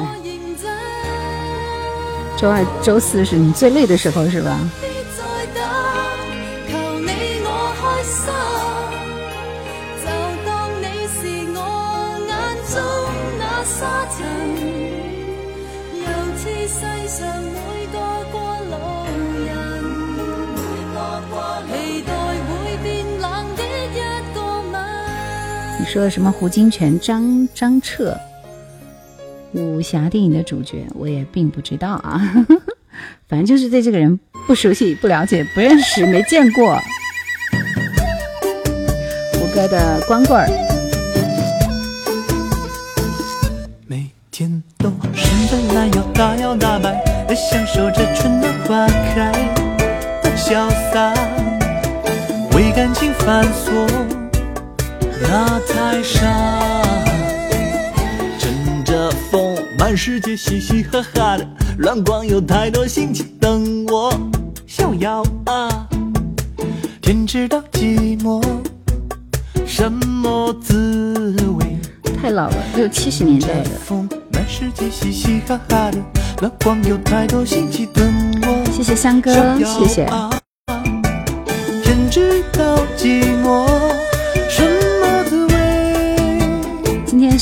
[2.36, 4.58] 周二、周四是你最累的时候，是吧？
[25.98, 28.16] 说什么胡金铨、张张彻，
[29.50, 32.22] 武侠电影的主角，我也并不知道啊。
[33.26, 36.78] 反正就是对这个人不熟悉、不了解、不认识、没见过。
[39.32, 40.46] 胡歌的光棍儿，
[43.88, 46.92] 每天都伸着懒腰，大摇大摆
[47.26, 49.32] 的享受着春暖花开
[50.36, 51.12] 潇洒，
[52.54, 54.07] 为感情繁琐。
[55.20, 56.22] 那台上，
[58.38, 61.46] 乘着风，满世界嘻嘻哈哈的
[61.78, 64.12] 乱逛，有太多心情等我
[64.66, 65.86] 逍遥啊！
[67.00, 68.42] 天知道寂寞
[69.66, 71.78] 什么滋味？
[72.20, 73.70] 太老了，六七十年代的。
[74.32, 75.98] 满世界嘻嘻哈哈的
[76.40, 78.04] 乱逛，有太多心情等
[78.42, 78.70] 我。
[78.70, 80.08] 谢谢香哥，谢谢。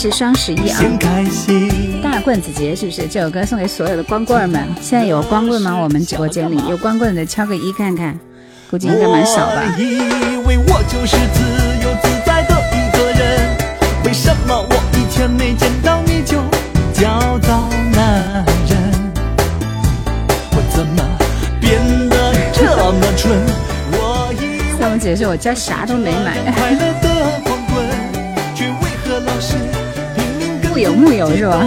[0.07, 0.81] 是双十一啊，
[2.01, 3.09] 大棍子节是不是？
[3.09, 4.65] 这首歌送给所有的光棍们。
[4.81, 5.77] 现在有光棍吗？
[5.77, 8.17] 我们直播间里有光棍的，敲个一看看，
[8.71, 9.65] 估计应该蛮少吧。
[9.77, 9.83] 以
[10.47, 11.43] 为我就是自
[11.83, 13.51] 由自在的一个人，
[14.05, 16.41] 为什么我一天没见到你就
[17.93, 18.79] 男人？
[20.53, 21.03] 我怎么
[21.61, 23.33] 变得这么蠢？
[23.93, 27.06] 我以为姐说我家啥都没买。
[30.77, 31.67] 木有木有是吧？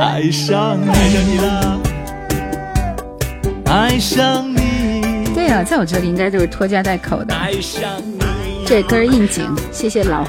[0.00, 1.80] 爱上你了，
[3.66, 5.34] 爱上你。
[5.34, 7.34] 对呀，在我这里应该就是拖家带口的。
[8.64, 10.24] 这根应景，谢谢老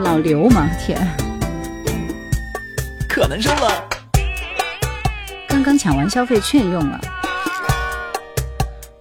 [0.00, 0.98] 老刘嘛，天，
[3.06, 3.84] 可难受了。
[5.46, 6.98] 刚刚抢完消费券用了。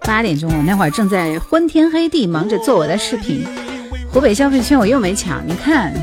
[0.05, 3.45] 八点钟，我那会儿正在昏天黑地忙着做我的视频。
[4.11, 5.93] 湖北消费券我又没抢，你看。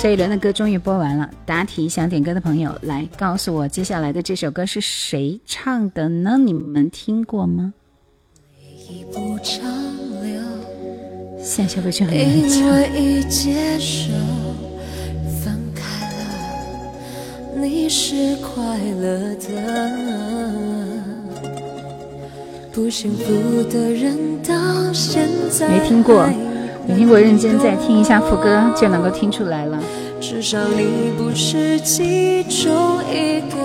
[0.00, 6.38] 这一轮的歌终于播完了，答题想点歌的朋友来告诉我，接下来的这首歌是谁唱的呢？
[6.38, 7.72] 你们听过吗？
[11.42, 12.48] 现在消费券很难
[13.28, 14.47] 抢。
[17.60, 19.48] 你是快乐的，
[22.72, 24.54] 不幸福的人到
[24.92, 26.24] 现在没听过，
[26.86, 29.76] 没听过，认真再听一下副歌就能够听出来了。
[30.20, 33.56] 至少你不是其中一个，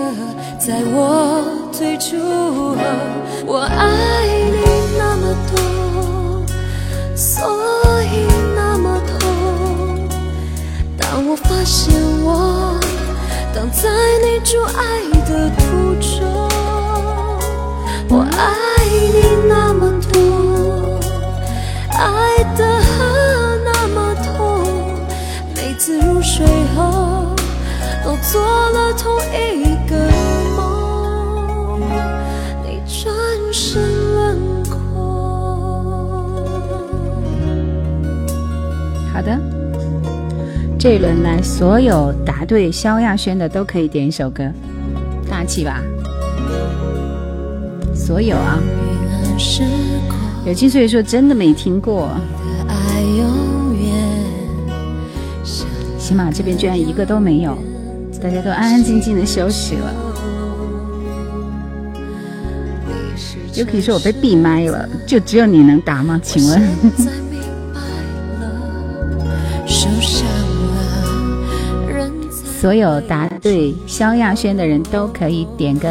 [0.58, 2.16] 在我最初，
[3.46, 4.58] 我爱你
[4.98, 6.44] 那么多，
[7.14, 7.44] 所
[8.02, 8.26] 以
[8.56, 10.08] 那么痛。
[10.98, 11.93] 当我发现
[13.82, 13.90] 在
[14.22, 16.22] 你阻爱的途中，
[18.08, 19.16] 我爱你
[19.48, 21.00] 那么多，
[21.90, 22.60] 爱的
[23.64, 24.64] 那么痛，
[25.56, 26.46] 每次入睡
[26.76, 27.34] 后
[28.04, 29.96] 都做了同一个
[30.56, 31.80] 梦，
[32.62, 33.12] 你转
[33.52, 33.82] 身
[34.14, 34.78] 轮廓。
[39.12, 39.43] 好的。
[40.84, 44.44] 这一轮来，所有答对萧亚轩的都可以点一首歌，
[45.30, 45.80] 大气吧？
[47.94, 48.58] 所有啊！
[50.44, 52.10] 有金岁说真的没听过。
[55.98, 57.56] 起码这边居然一个都没有，
[58.22, 59.90] 大家都安安静静的休息了。
[63.54, 66.20] 又可以说：“我被闭麦了，就只有你能答吗？
[66.22, 66.62] 请问？”
[72.64, 75.86] 所有答对萧亚轩的人都可以点歌。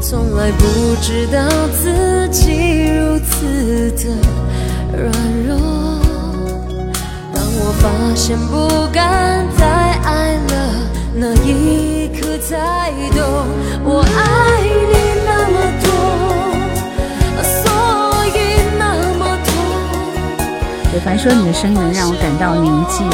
[0.00, 0.64] 从来不
[1.02, 1.42] 知道
[1.72, 4.14] 自己如此的
[4.96, 5.10] 软
[5.44, 5.58] 弱，
[7.34, 9.66] 当我发现不敢再
[10.04, 10.54] 爱了，
[11.16, 13.26] 那一刻才懂，
[13.82, 14.94] 我爱你
[15.26, 15.90] 那么多，
[17.42, 18.38] 所以
[18.78, 18.84] 那
[19.18, 19.36] 么
[21.04, 23.04] 凡说你的声音能让我感到宁静。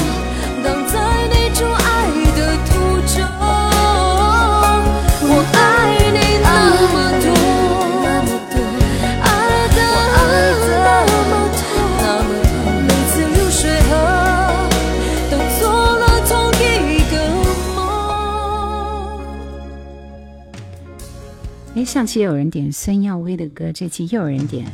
[21.85, 24.66] 上期有人点孙耀威的歌，这期又有人点《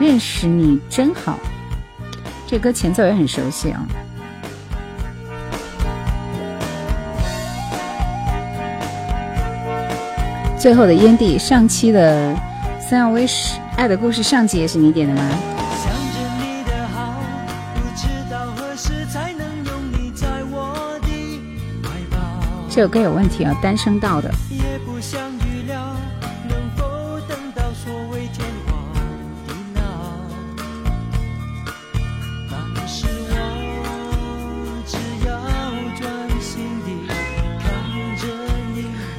[0.00, 1.38] 认识你真好》，
[2.46, 3.86] 这歌前奏也很熟悉啊。
[10.58, 12.34] 最后的烟蒂，上期的
[12.80, 15.53] 孙耀威是《爱的故事》，上期也是你点的吗？
[22.74, 24.28] 这首歌有问题啊，单声道的。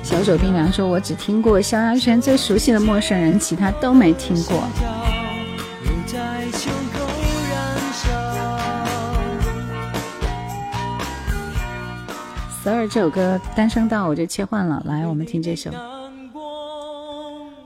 [0.03, 4.68] 小手冰凉说：“我只听过萧亚轩最熟悉的陌生人，其他都没听过。”
[12.66, 15.70] 德尔这首歌单声道我就切换了来我们听这首。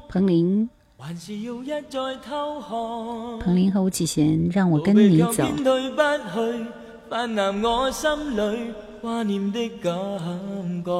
[0.10, 0.70] 彭羚。
[0.97, 5.47] 还是要一再偷看彭羚和吴启贤让我跟你走。
[5.64, 6.02] 对不
[6.34, 6.66] 去
[7.10, 10.91] 泛滥我心里挂念的感觉。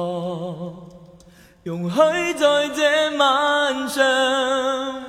[1.62, 1.98] 容许
[2.38, 5.04] 在这晚上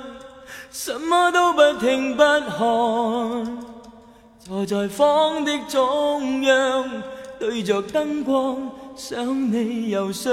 [0.70, 3.58] 什么都不听不看
[4.38, 7.02] 坐在房的中央
[7.38, 10.32] 对着灯光想你又想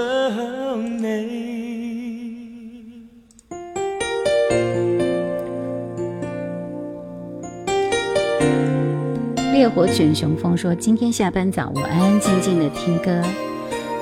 [1.02, 2.28] 你。
[9.54, 13.22] 烈火卷雄风说：“今天下班早，我安安静静的听歌。”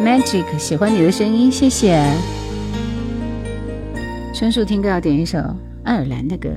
[0.03, 2.03] Magic，喜欢你的声音，谢谢。
[4.34, 5.38] 春树听歌要点一首
[5.84, 6.49] 爱尔兰的歌。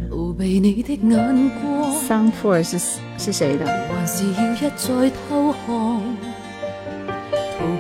[2.09, 2.79] Song for 是
[3.19, 3.67] 是谁的？
[3.67, 5.80] 还是要一再偷看，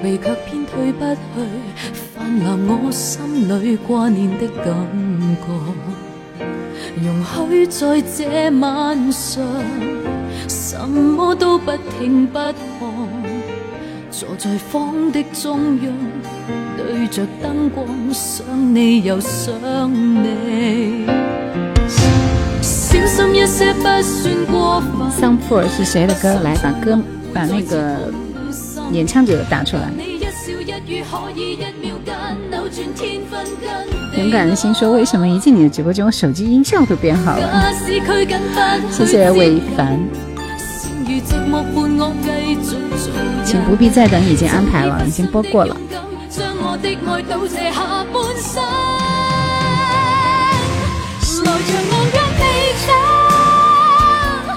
[0.00, 1.18] 逃避却偏退不去，
[2.14, 4.74] 泛滥我心里挂念的感
[5.42, 5.46] 觉。
[7.02, 9.44] 容许在这晚上，
[10.48, 12.54] 什么都不听不看。
[14.10, 15.92] 坐在房的中央，
[16.76, 18.44] 对着灯光，想
[18.74, 19.52] 你又想
[19.92, 21.06] 你。
[22.62, 25.10] 小心一些不算过分。
[25.20, 26.40] Some Four 是谁的歌？
[26.42, 26.98] 来把歌
[27.32, 28.12] 把那个
[28.92, 29.90] 演唱者打出来。
[34.16, 37.72] 勇敢的心说：为什么一进你的直播间，我手机音效都变好了？
[38.90, 39.98] 谢谢伟凡。
[43.44, 45.76] 请不必再等，已经安排了，已经播过了。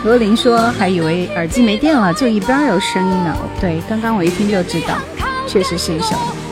[0.04, 4.98] 罗琳说：“还以为耳机没电了，就一边有声音呢。”对，刚刚我一听就知道，
[5.48, 6.43] 确实是一首。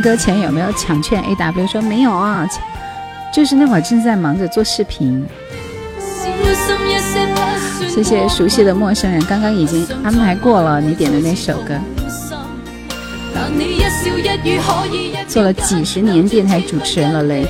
[0.00, 2.46] 歌前有没有抢券？A W 说没有啊，
[3.32, 5.26] 就是那会儿正在忙着做视频。
[7.88, 11.74] 谢谢熟悉的陌生人，刚刚已经安排过了你点的那首歌。
[15.26, 17.46] 做了几十年电台主持人了嘞。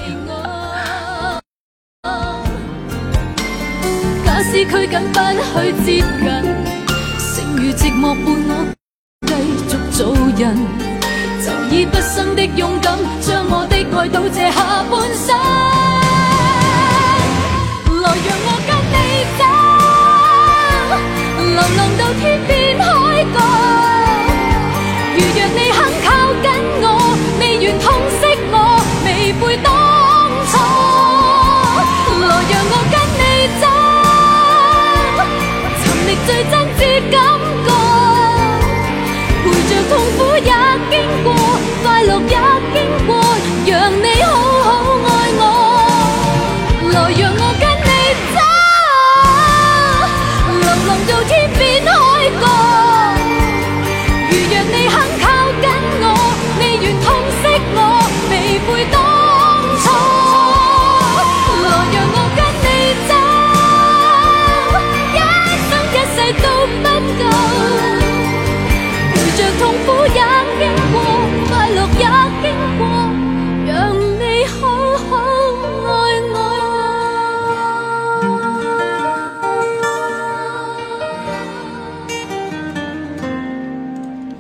[11.71, 15.37] 以不生的勇敢，将我的爱赌这下半生。
[18.01, 18.97] 来让我跟你
[19.39, 19.41] 走，
[21.45, 22.23] 流浪到天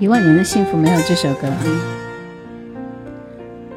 [0.09, 1.49] 万年的幸福没有这首歌。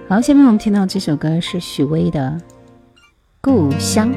[0.07, 2.37] 好，下面我们听到这首歌是许巍的
[3.41, 4.11] 《故乡》。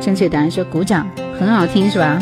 [0.00, 2.18] 正确答案是鼓掌，很好听是吧？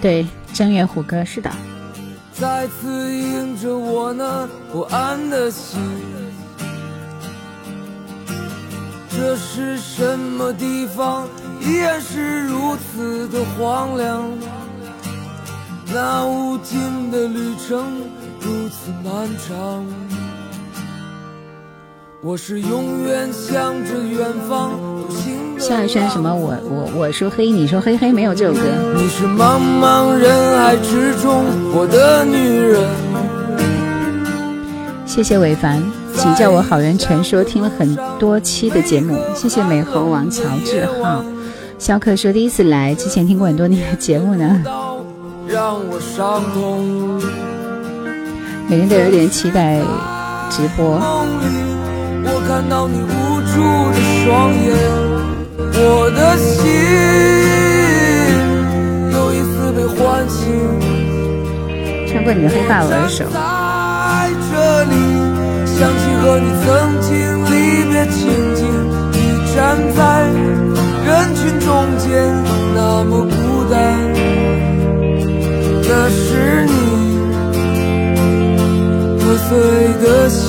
[0.00, 1.50] 对，正月虎哥是的。
[2.32, 5.80] 再次映着我那不安的心。
[9.08, 11.26] 这是什么地方？
[11.62, 14.30] 依然是如此的荒凉。
[15.94, 18.02] 那无尽的旅程
[18.40, 19.86] 如此漫长。
[22.22, 24.72] 我是永远向着远方
[25.66, 26.32] 独行的夏轩什么？
[26.32, 28.60] 我我我说黑，你说黑黑，没有这首歌。
[28.94, 31.42] 你是茫茫人海之中
[31.74, 32.88] 我的女人。
[35.04, 35.82] 谢谢伟凡，
[36.14, 41.24] 请叫我好人陈说听了很多期的节目，谢谢美猴王乔治浩。
[41.78, 44.62] 小可说第一次来，之前听过很多你的节目呢，
[45.48, 47.20] 让我伤痛。
[48.68, 49.80] 每天都有点期待
[50.48, 51.00] 直播。
[52.28, 53.62] 我看到你无助
[53.92, 54.74] 的双眼，
[55.58, 56.54] 我的心
[59.12, 60.42] 又一次被唤醒。
[62.08, 63.36] 唱过你的黑发我的手，在
[64.50, 64.54] 这
[64.84, 64.94] 里，
[65.66, 66.66] 想起和你曾
[67.00, 67.08] 经
[67.44, 67.52] 离
[67.90, 68.18] 别情
[68.54, 68.60] 景，
[69.12, 69.16] 你
[69.54, 69.56] 站
[69.94, 70.00] 在
[71.06, 71.66] 人群中
[71.98, 72.06] 间，
[72.74, 73.34] 那么孤
[73.70, 73.74] 单。
[75.88, 76.70] 那是你
[79.18, 79.48] 破碎
[80.02, 80.44] 的心，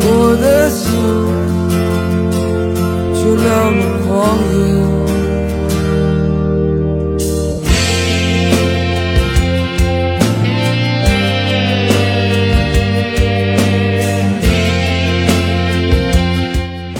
[0.00, 0.06] 我
[0.40, 0.86] 的心
[3.38, 4.58] 却那么狂野。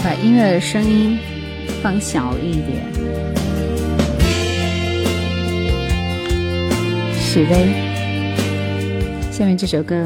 [0.01, 1.19] 把音乐的声音
[1.83, 2.87] 放小一点。
[7.19, 7.51] 许巍，
[9.29, 10.03] 下面这首歌，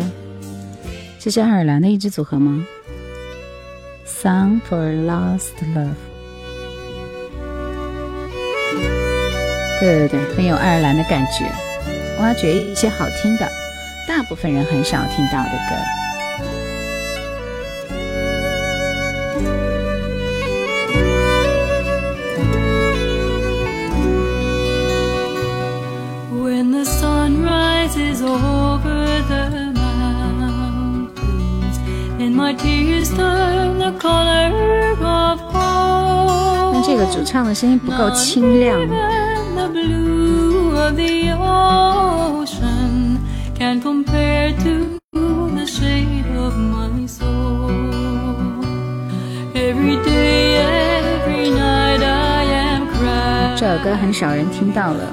[1.19, 2.65] 这是爱尔兰的一支组合吗
[4.05, 6.12] ？Song for Lost Love。
[9.83, 11.43] 对对对，很有爱尔兰的感觉，
[12.21, 13.45] 挖掘一些好听的，
[14.07, 15.75] 大部分人很少听到的歌。
[26.31, 29.49] When the sun rises over the
[30.39, 31.77] mountains
[32.19, 34.49] and my tears turn the color
[35.03, 36.71] of gold.
[36.71, 38.79] 那这个主唱的声音不够清亮。
[40.91, 43.19] the ocean
[43.55, 47.71] can compare to the shade of my soul。
[53.55, 55.07] 这首歌很少人听到了，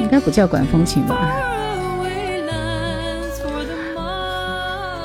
[0.00, 1.16] 应该不叫管风琴吧？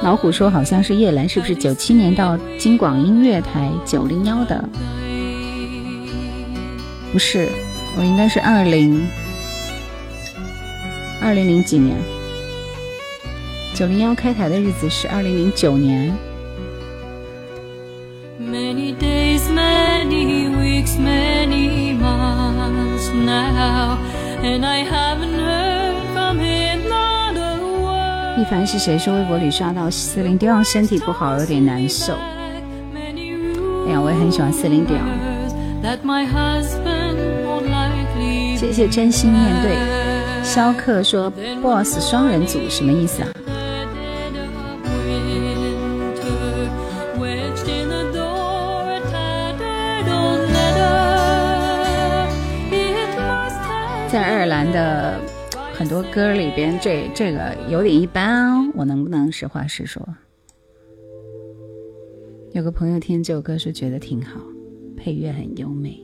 [0.03, 1.55] 老虎说好像是叶兰，是不是？
[1.55, 4.63] 九七年到京广音乐台九零幺的。
[7.11, 7.49] 不是，
[7.97, 9.07] 我应该是二零
[11.21, 11.97] 二零零几年，
[13.73, 16.13] 九零幺开台的日子是二零零九年。
[28.37, 28.97] 一凡是谁？
[28.97, 32.13] 说微博里刷到四零调身体不好，有点难受。
[33.87, 34.95] 哎呀，我也很喜欢四零调。
[38.57, 39.75] 谢谢真心面对。
[40.43, 41.31] 肖克说
[41.61, 43.29] ：“boss 双人组什么意思啊？”
[54.11, 55.19] 在爱尔兰的
[55.73, 58.71] 很多歌里边，这这个有点一般哦。
[58.75, 60.07] 我能不能实话实说？
[62.53, 64.39] 有个朋友听这首歌是觉得挺好，
[64.99, 65.97] 配乐很优美。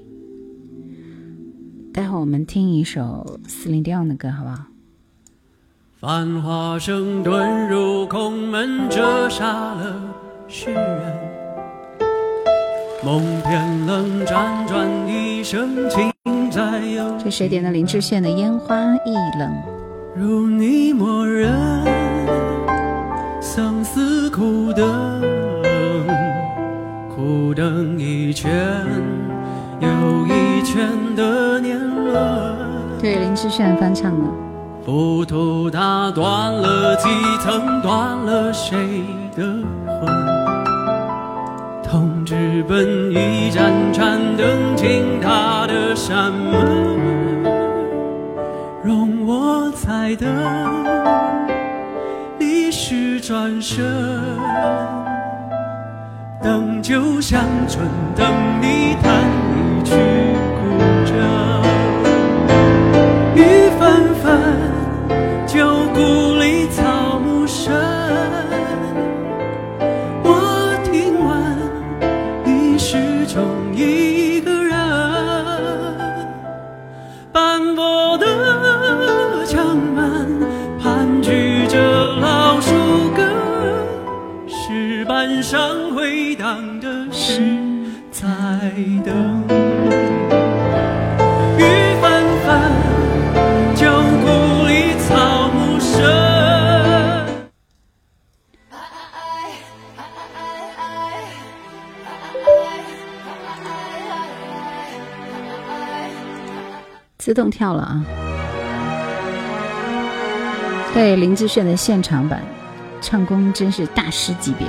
[1.93, 4.65] 待会我们听一首司令调的歌，好不好？
[5.99, 10.15] 繁华声遁入空门，折煞了
[10.47, 11.17] 世人。
[13.03, 16.11] 梦偏冷，辗转一生情。
[17.21, 19.51] 这谁点的林志炫的《烟花易冷》？
[20.15, 21.51] 如你默认，
[23.41, 25.27] 相思苦等，苦
[27.55, 28.51] 等一圈
[29.79, 29.87] 又
[30.27, 32.13] 一圈的年轮。
[32.99, 34.25] 对，林志炫翻唱的。
[34.85, 37.07] 浮屠打断了几
[37.41, 38.77] 层，断了谁
[39.35, 39.43] 的
[39.87, 40.13] 魂？
[41.81, 47.43] 同志奔一盏盏灯，进他的山门，
[48.83, 50.27] 容我再等，
[52.37, 53.83] 历史转身，
[56.45, 58.31] 等酒香醇，等
[58.61, 59.19] 你弹
[59.49, 59.95] 一曲
[60.61, 61.09] 古筝，
[63.33, 64.74] 雨纷纷，
[85.45, 87.39] 上回荡的是
[88.11, 88.25] 在
[89.05, 89.43] 等，
[91.57, 91.63] 雨
[92.01, 92.59] 纷纷，
[93.75, 93.85] 旧
[94.21, 96.03] 故里草木深。
[107.19, 108.03] 自动跳了啊！
[110.95, 112.41] 对林志炫的现场版，
[112.99, 114.65] 唱功真是大师级别。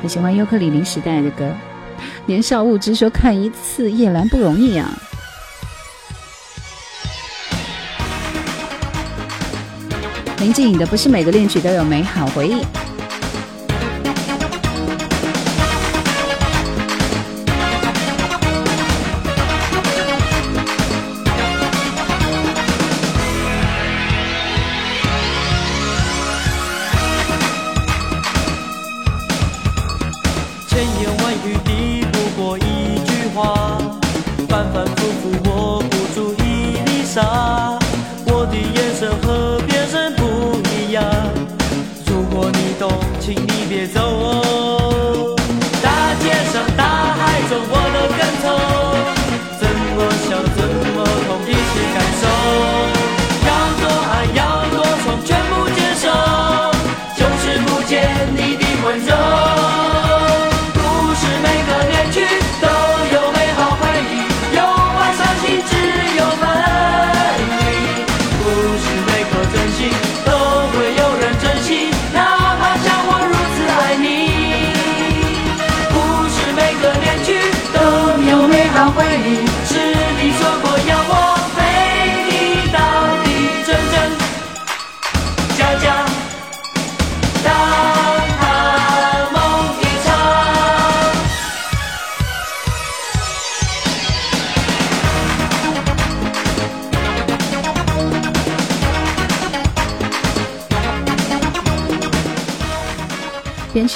[0.00, 1.50] 很喜欢尤克里里时代的歌，
[2.26, 4.90] 年少无知说看一次夜兰不容易啊。
[10.38, 12.62] 林志颖的不是每个恋曲都有美好回忆。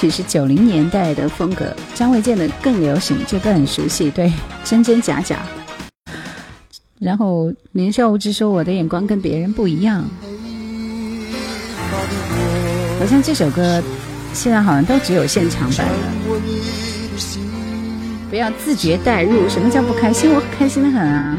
[0.01, 4.09] 曲是九零年代的风格，张卫健的更流行，这歌很熟悉。
[4.09, 4.33] 对，
[4.63, 5.43] 真真假假。
[6.97, 10.03] 然后年少无知说我的眼光跟别人不一样，
[12.99, 13.79] 好像这首歌
[14.33, 15.87] 现在好像都只有现场版。
[18.31, 20.31] 不要自觉代入，什么叫不开心？
[20.33, 21.37] 我开心的很啊。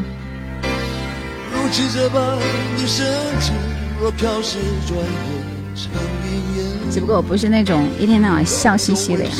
[6.91, 9.31] 只不过我不是那种一天到晚笑嘻嘻的呀，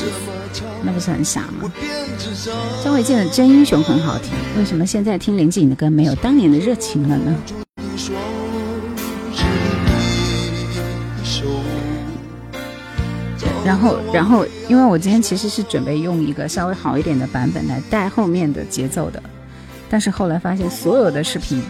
[0.83, 1.71] 那不是很傻吗？
[2.83, 7.37] 张卫健的《真英雄》很好听，为什么现在听林志颖的歌没有当年的热情了呢？
[13.65, 19.23] 然后，然后，因为我今天其实是准备用一个稍微好一点的版本来带后面的节奏的，
[19.89, 21.63] 但是后来发现所有的视频。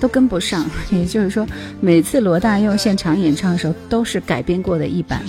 [0.00, 1.46] 都跟不上， 也就是说，
[1.80, 5.22] 每次罗大佑现场演唱的时候都是改编过的一版，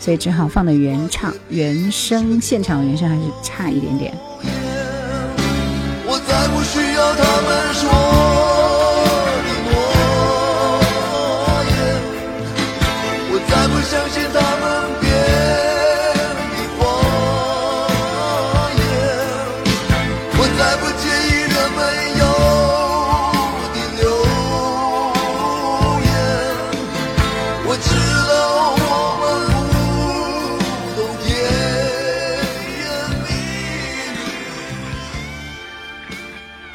[0.00, 4.12] 所以只好放的原唱、原声、现场原声还是差一点点。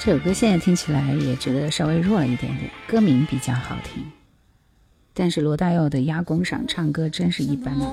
[0.05, 4.05] 这首歌现在听起来也觉得稍微弱了一点点，歌名比较好听，
[5.15, 7.91] 但是罗大佑的压工上唱歌真是一般啊。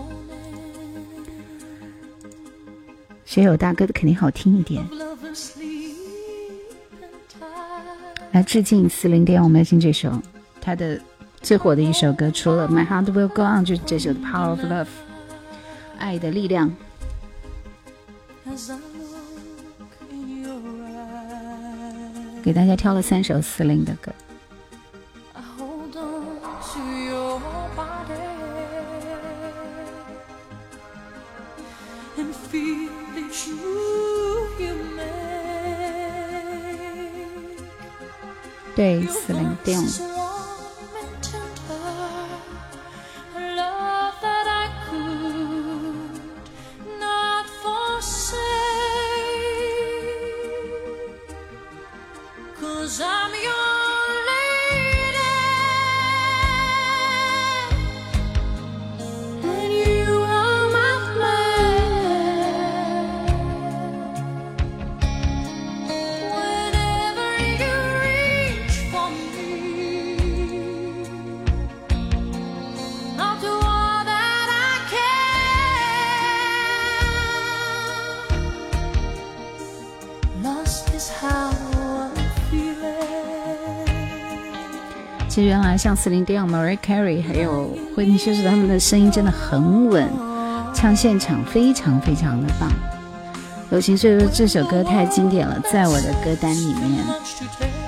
[3.24, 4.86] 学友大哥的肯定好听一点。
[8.32, 10.12] 来致敬四零点，我们要听这首
[10.60, 11.00] 他的
[11.40, 14.84] 最火的一首歌，除了《My Heart Will Go On》，就是这首《Power of Love》，
[15.96, 16.70] 爱的力量。
[22.42, 24.12] 给大家挑了三首司令的歌。
[38.74, 40.11] 对，司令定。
[85.32, 90.06] 其实原来像 Celine Dion、Mariah Carey 还有惠妮休斯他们的声音真的很稳，
[90.74, 92.70] 唱现场非常非常的棒。
[93.70, 97.02] 流行岁月这首歌太经典了，在我的歌单里面。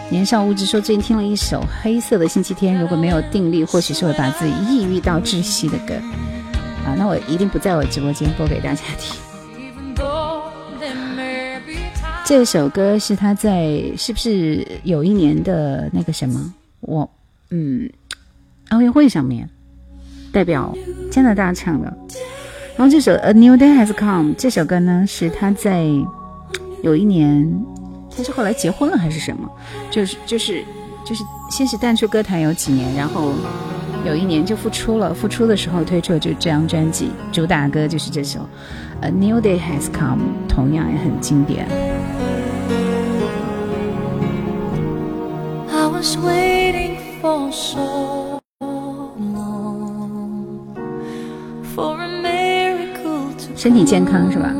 [0.08, 5.92] 年少无知说最近听了一首《黑色的星期天》，如果没有定力，或许是会把自己抑郁到窒息的歌。
[6.86, 9.14] 啊，那我一定不在我直播间播给大家听。
[12.24, 17.06] 这首歌是他在是不是有一年的那个什么我？
[17.50, 17.90] 嗯，
[18.70, 19.48] 奥运会上面
[20.32, 20.74] 代表
[21.10, 21.96] 加拿大唱的。
[22.76, 25.84] 然后这首《A New Day Has Come》这首歌呢，是他在
[26.82, 27.64] 有一年，
[28.16, 29.48] 他是后来结婚了还是什么？
[29.90, 30.64] 就是就是
[31.04, 33.32] 就是先是淡出歌坛有几年，然后
[34.04, 35.14] 有一年就复出了。
[35.14, 38.40] 复出的时候推出了就这张专辑，主打歌就是这首
[39.02, 41.68] 《A New Day Has Come》，同样也很经典。
[45.70, 46.96] I was waiting
[53.56, 54.54] 身体健康是吧？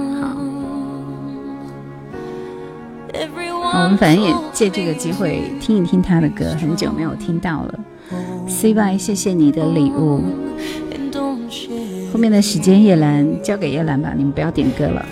[3.71, 7.75] 好，我们反正也借这个机会听一听他的歌，很久没有听到了。
[8.49, 10.23] C Y，谢谢你的礼物。
[12.11, 15.05] 后面的时间叶兰交给叶兰吧，你们不要点歌了，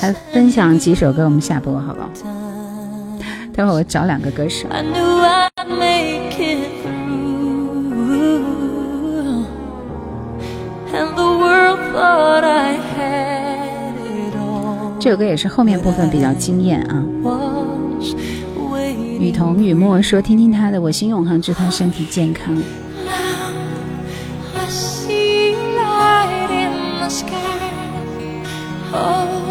[0.00, 2.10] 还分享几首歌，我们下播好不好？
[3.54, 4.66] 待会我找两个歌手。
[14.98, 17.04] 这首歌也是后面部分比较惊艳啊。
[19.18, 22.56] 雨桐雨墨说：“听听他的，我心永恒，祝他身体健康。”
[27.10, 27.34] sky.
[28.92, 29.49] Oh,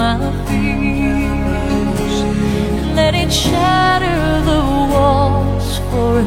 [0.00, 2.16] my fears.
[2.98, 6.26] Let it shatter the walls for a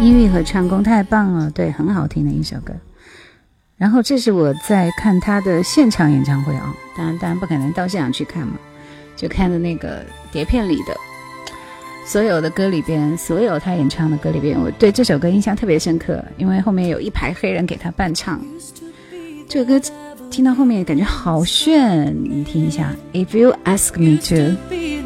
[0.00, 2.72] 音域和唱功太棒了，对，很好听的一首歌。
[3.76, 8.54] 然后这是我在看他的现场演唱会啊，当然当然不可能到现场去看嘛，
[9.14, 10.96] 就看的那个碟片里的
[12.06, 18.40] 所有的歌里边，所有他演唱的歌里边，我对这首歌印象特别深刻，因为后面有一排黑人给他伴唱。
[19.46, 19.86] 这个歌
[20.30, 24.99] 听到后面感觉好炫，你听一下，If you ask me to。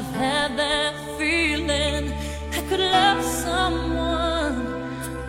[0.00, 2.14] I've had that feeling.
[2.58, 4.56] I could love someone,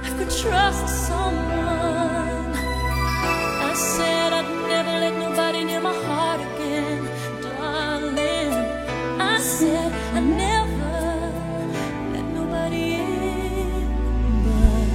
[0.02, 2.54] I could trust someone.
[3.68, 7.04] I said I'd never let nobody near my heart again,
[7.42, 8.54] darling.
[9.20, 10.96] I said I'd never
[12.14, 13.84] let nobody in,
[14.46, 14.88] but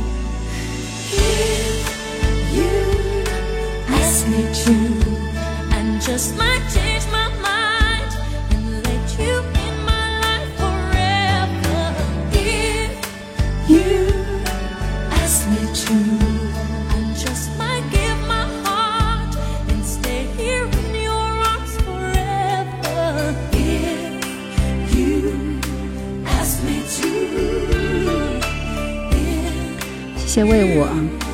[1.12, 1.84] if
[2.56, 2.76] you
[4.00, 4.74] ask me to,
[5.76, 6.56] and just my
[30.36, 31.25] 谢谢为我。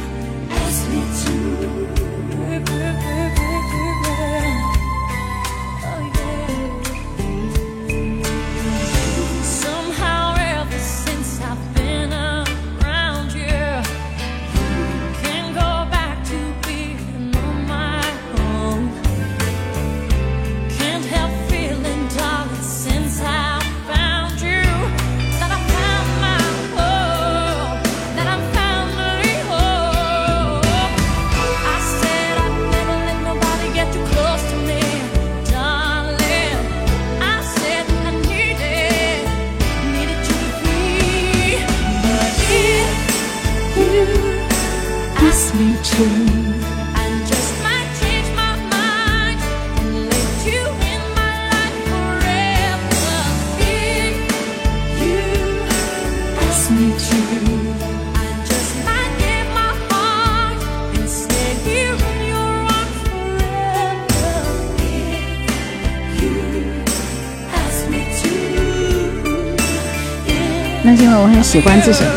[70.85, 72.11] 那是因为我很喜欢这首歌。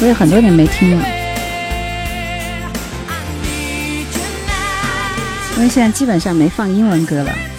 [0.00, 1.06] 我有很多年没听了。
[5.56, 7.51] 因为现在基本上没放英文歌了。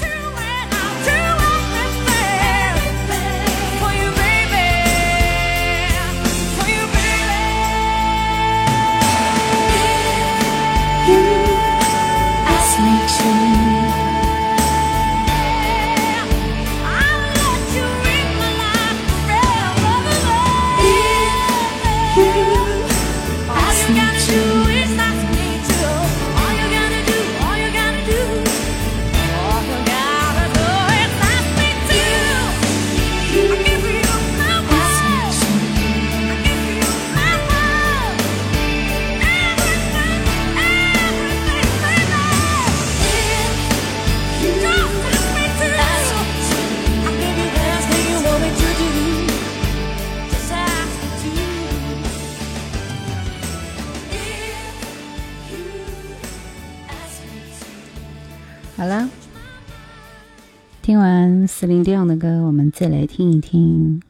[61.68, 64.02] 林迪昂的歌，我们再来听一听。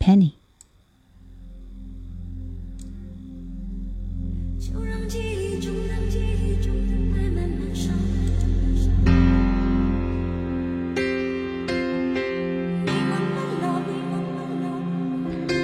[0.00, 0.32] Penny，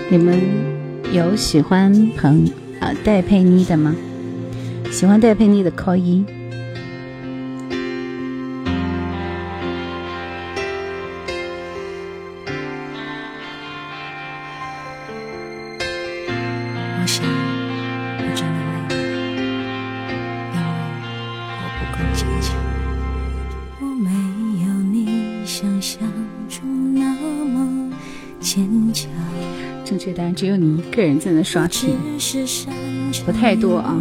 [0.09, 0.41] 你们
[1.13, 2.49] 有喜欢朋，
[2.81, 3.95] 啊，戴佩妮的吗？
[4.93, 6.25] 喜欢戴佩妮的扣一。
[30.97, 31.95] 个人在那刷屏，
[33.27, 34.01] 不太多啊。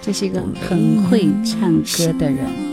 [0.00, 2.69] 这是一个很会唱歌的人。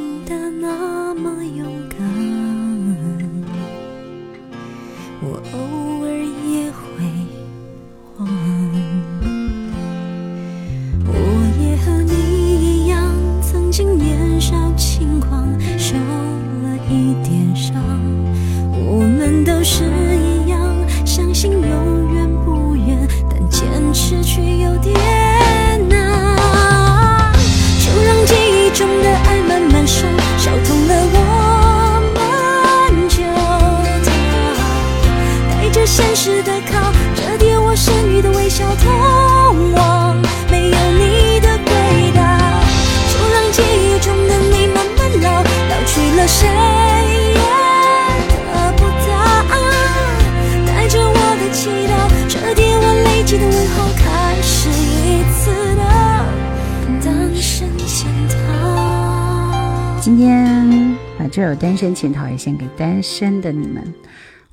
[61.59, 63.83] 单身潜逃也献给单身的你们。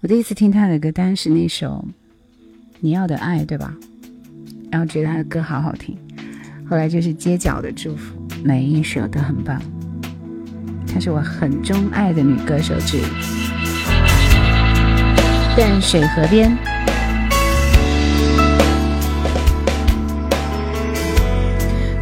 [0.01, 1.85] 我第一次听他的歌，当然是那首
[2.81, 3.74] 《你要的爱》，对吧？
[4.70, 5.97] 然后觉得他的歌好好听。
[6.68, 9.60] 后来就是《街角的祝福》，每一首都很棒。
[10.86, 13.02] 她是我很钟爱的女歌手之一。
[15.56, 16.56] 淡水河边，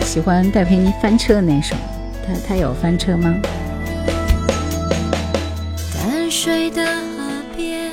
[0.01, 1.75] 喜欢戴佩妮翻车的那首。
[2.27, 3.35] 她她有翻车吗？
[6.45, 7.23] 水的河
[7.57, 7.89] 边，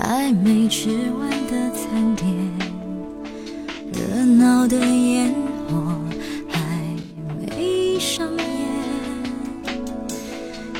[0.00, 0.88] 还没吃
[1.20, 2.26] 完的餐点，
[3.92, 5.34] 热闹的烟
[5.68, 5.94] 火
[6.48, 6.58] 还
[7.38, 8.46] 没上演，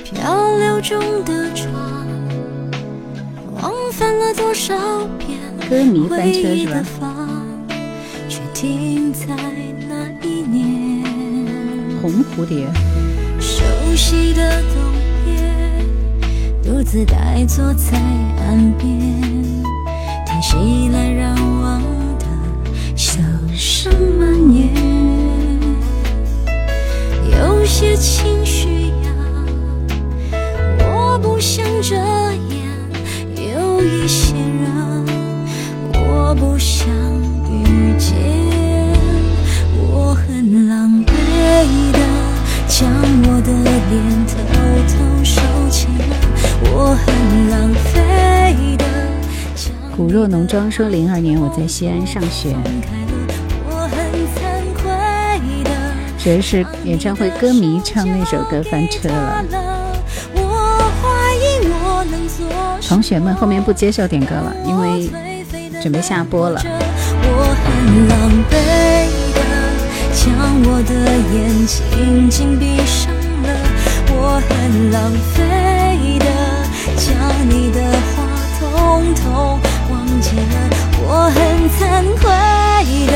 [0.02, 1.70] 漂流中的船，
[3.60, 4.74] 往返了多少
[5.18, 5.38] 遍，
[5.68, 6.66] 歌迷翻车是
[6.98, 7.44] 吧？
[8.26, 9.26] 却停在
[9.86, 11.04] 那一年，
[12.00, 12.66] 红蝴蝶，
[13.38, 13.62] 熟
[13.94, 15.03] 悉的冬。
[16.64, 17.98] 独自呆坐在
[18.38, 18.88] 岸边，
[20.24, 21.82] 听熙来攘往
[22.18, 22.24] 的
[22.96, 23.20] 笑
[23.54, 24.72] 声蔓延。
[27.30, 29.12] 有些情绪呀，
[30.78, 32.02] 我不想这样；
[33.36, 35.04] 有一些人，
[35.92, 36.88] 我不想
[37.46, 38.16] 遇见。
[39.76, 41.12] 我很狼狈
[41.92, 41.98] 的
[42.66, 42.88] 将
[43.28, 44.23] 我的脸
[49.96, 52.56] 骨若浓妆说，零二年我在西安上学。
[56.18, 59.44] 觉得是演唱会歌迷唱那首歌翻车了。
[62.88, 65.08] 同学们后面不接受点歌了，因为
[65.80, 66.60] 准备下播了。
[66.64, 68.58] 我很浪费
[69.34, 69.40] 的，
[70.12, 70.24] 将
[70.64, 70.92] 我的
[71.32, 73.12] 眼睛紧闭上
[73.44, 73.48] 了。
[74.10, 76.26] 我很浪费的。
[76.96, 77.14] 将
[77.48, 78.22] 你的话
[78.60, 79.58] 统统
[80.14, 80.70] 忘记了，
[81.02, 82.30] 我很惭愧
[83.08, 83.14] 的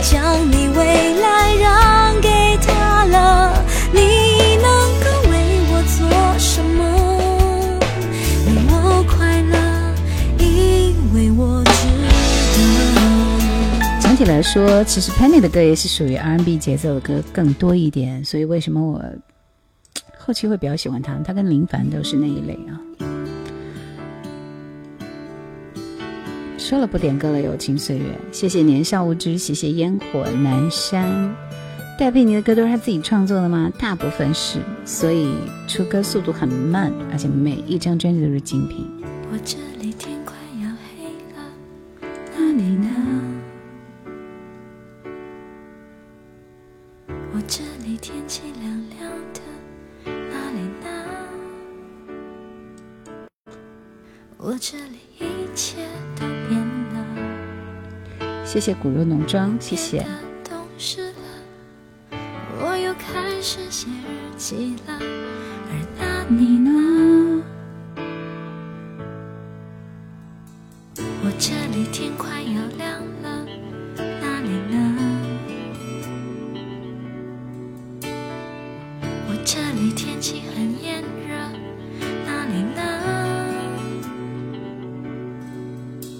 [0.00, 3.62] 将你未来让给他了。
[3.92, 4.00] 你
[4.56, 4.64] 能
[5.02, 6.80] 够为我做什么？
[8.46, 9.58] 令我快乐，
[10.38, 11.70] 因为我值
[12.56, 14.00] 得。
[14.00, 19.04] 整体来说，其实 Penny 的歌也是属于 R&B 节奏的歌更多一点，所以为什么我
[20.16, 21.14] 后期会比较喜欢他？
[21.22, 22.80] 他跟林凡都是那一类啊。
[26.72, 31.36] 说了不点歌了，友情岁月，谢谢年少无知，谢谢烟火南山。
[31.98, 33.70] 戴佩妮的歌都是他自己创作的吗？
[33.78, 35.34] 大部分是，所以
[35.68, 38.86] 出歌速度很慢，而且每一张专辑都是精品。
[39.30, 41.04] 我这里天快要黑
[41.36, 41.44] 了，
[42.38, 42.88] 那里呢？
[47.34, 49.42] 我这里天气凉凉的，
[50.06, 50.88] 那里呢？
[54.38, 55.76] 我这里一切
[56.18, 56.31] 都。
[58.52, 60.06] 谢谢骨肉浓妆谢谢。
[62.60, 64.98] 我又开始写日记了
[65.70, 67.42] 而那你呢
[71.24, 73.46] 我这里天快要亮了
[73.96, 74.76] 那你呢
[79.28, 81.32] 我这里天气很炎热
[82.26, 82.82] 那你呢？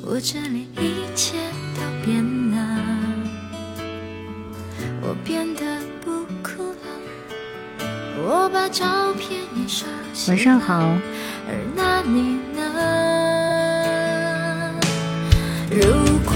[0.07, 1.37] 我这里一切
[5.13, 5.63] 我变得
[6.03, 6.89] 不哭了，
[8.17, 9.85] 我把照片也收
[10.15, 10.75] 起晚上好，
[11.47, 12.63] 而那你呢？
[15.71, 15.83] 如
[16.25, 16.33] 果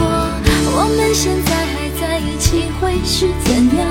[0.77, 3.49] 我们现在还在一起，会是怎
[3.79, 3.89] 样？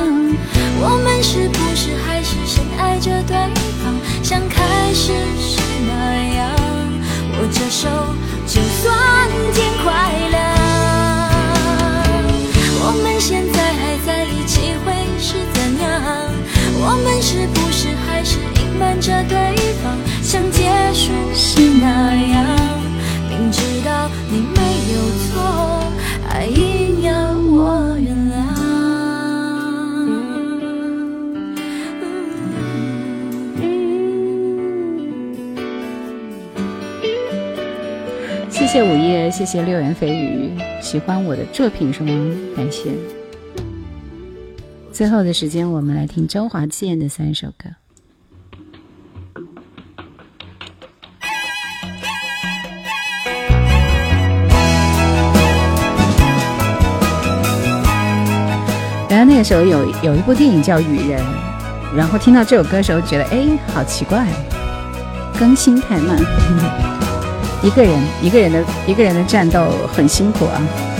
[0.79, 3.35] 我们是不是还是深爱着对
[3.81, 3.91] 方，
[4.21, 5.91] 像开始时那
[6.37, 6.53] 样？
[7.39, 7.89] 握着手，
[8.45, 8.93] 就算
[9.51, 9.89] 天快
[10.29, 10.35] 亮。
[12.87, 13.54] 我们现在
[16.87, 22.45] 我们是不是还是隐瞒着对方，像结束时那样？
[23.27, 24.61] 明知道你没
[24.93, 25.33] 有错，
[26.27, 27.11] 还硬要
[27.49, 28.35] 我原谅。
[38.51, 40.51] 谢谢午夜，谢谢六言蜚语，
[40.81, 42.11] 喜欢我的作品是吗？
[42.55, 42.91] 感谢。
[44.95, 47.69] 最后的时间，我们来听周华健的三首歌。
[59.09, 61.21] 然后那个时候有有一部电影叫《雨人》，
[61.93, 64.25] 然后听到这首歌的时候，觉得哎，好奇怪，
[65.37, 66.17] 更新太慢。
[67.61, 70.94] 一个人，一个人的一个人的战斗很辛苦啊。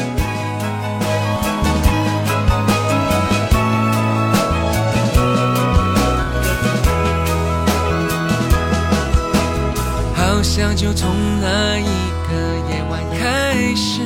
[10.85, 11.09] 就从
[11.41, 11.83] 那一
[12.29, 12.35] 个
[12.69, 14.01] 夜晚开始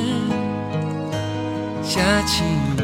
[1.82, 2.42] 下起
[2.78, 2.82] 雨，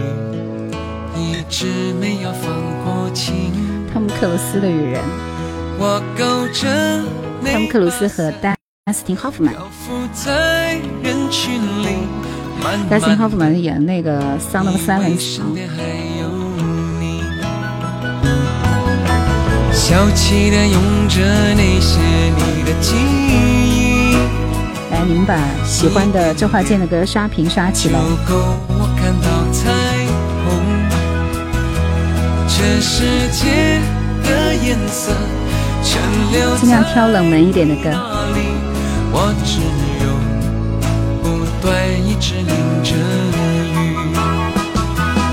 [1.17, 2.53] 一直没有放
[2.85, 3.55] 过晴。
[3.91, 5.01] 汤姆克鲁斯的《雨人》，
[5.79, 7.03] 我勾着
[7.51, 8.55] 汤姆克鲁斯和丹
[8.93, 9.55] 斯汀霍夫曼。
[12.91, 15.39] 丹斯汀霍夫曼演那个《Sound of Silence》
[19.73, 21.25] 小气的用着
[21.55, 21.99] 那些
[22.37, 23.56] 你的记忆。
[24.97, 28.01] 来，你们把喜欢的周华健的歌刷屏刷起来。
[28.01, 28.35] 足够
[28.69, 29.69] 我看到彩
[30.45, 30.49] 虹，
[32.49, 33.79] 这世界
[34.25, 35.13] 的颜色
[35.83, 36.01] 全
[36.33, 37.99] 留尽量挑冷门一点的歌在哪
[38.35, 38.41] 里
[39.13, 39.61] 我只
[40.03, 40.07] 有
[41.23, 41.67] 不断
[42.07, 42.49] 一直淋
[42.83, 43.77] 着雨。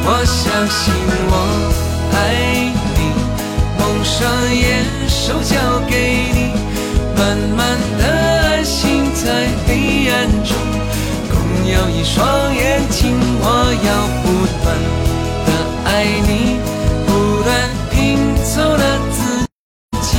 [0.05, 0.93] 我相信
[1.29, 1.33] 我
[2.11, 2.13] 爱
[2.97, 2.99] 你，
[3.79, 5.55] 蒙上眼，手交
[5.89, 5.93] 给
[6.33, 6.42] 你，
[9.25, 10.57] 在黑暗中，
[11.31, 11.33] 共
[11.65, 13.15] 有一双眼睛。
[13.39, 13.45] 我
[13.87, 13.89] 要
[14.21, 14.25] 不
[14.61, 14.65] 断
[15.45, 15.49] 的
[15.85, 15.89] 爱
[16.27, 16.59] 你，
[17.07, 17.09] 不
[17.43, 17.47] 断
[17.89, 17.95] 拼
[18.43, 19.17] 凑了自
[20.01, 20.11] 己，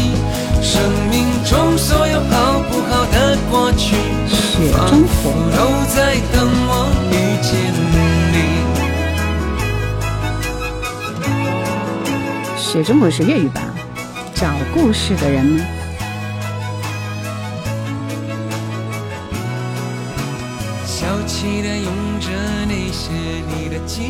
[0.62, 0.72] 生
[1.10, 1.14] 命
[1.44, 2.32] 中所有好
[2.70, 3.94] 不好的过去，
[4.26, 5.59] 雪仿中佛，都
[5.94, 6.72] 在等我
[7.10, 7.52] 遇见
[8.32, 8.35] 你。
[12.56, 13.60] 雪中火是粤语吧？
[14.35, 15.62] 找故事的人吗？
[21.44, 22.30] 小气的用着
[22.64, 24.02] 那些你的记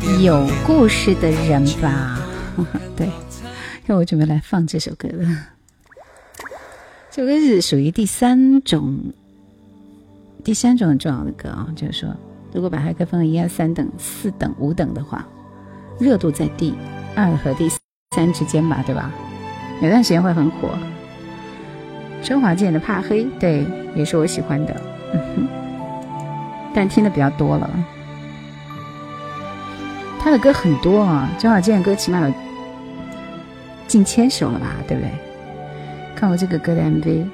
[0.00, 2.18] 忆，有故事的人吧？
[2.96, 3.12] 对，因
[3.88, 5.18] 为我准备来放这首歌的。
[7.10, 9.12] 这首歌是属于第三种，
[10.42, 12.16] 第三种很重要的歌啊，就是说，
[12.54, 15.28] 如果把它分为一二三等、四等、五等的话，
[16.00, 16.72] 热度在第
[17.14, 17.68] 二和第
[18.16, 19.12] 三之间吧，对吧？
[19.82, 20.70] 有段时间会很火。
[22.24, 24.74] 周华健的《怕黑》，对，也是我喜欢的，
[26.74, 27.70] 但听的比较多了。
[30.18, 32.34] 他的歌很多啊，周华健的歌起码有
[33.86, 35.10] 近千首了吧，对不对？
[36.16, 37.26] 看过这个歌的 MV，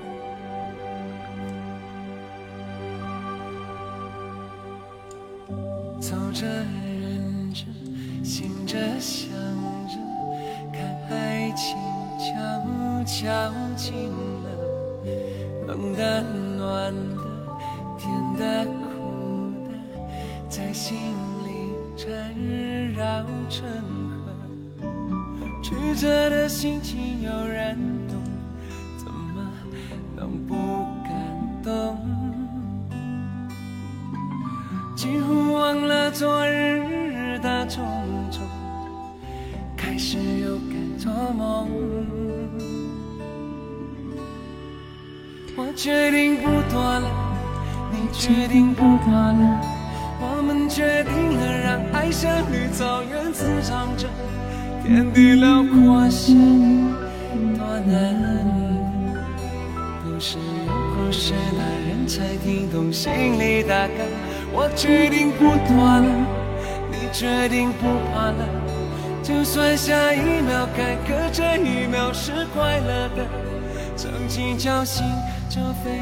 [74.90, 75.06] 经侥幸
[75.48, 76.00] 就非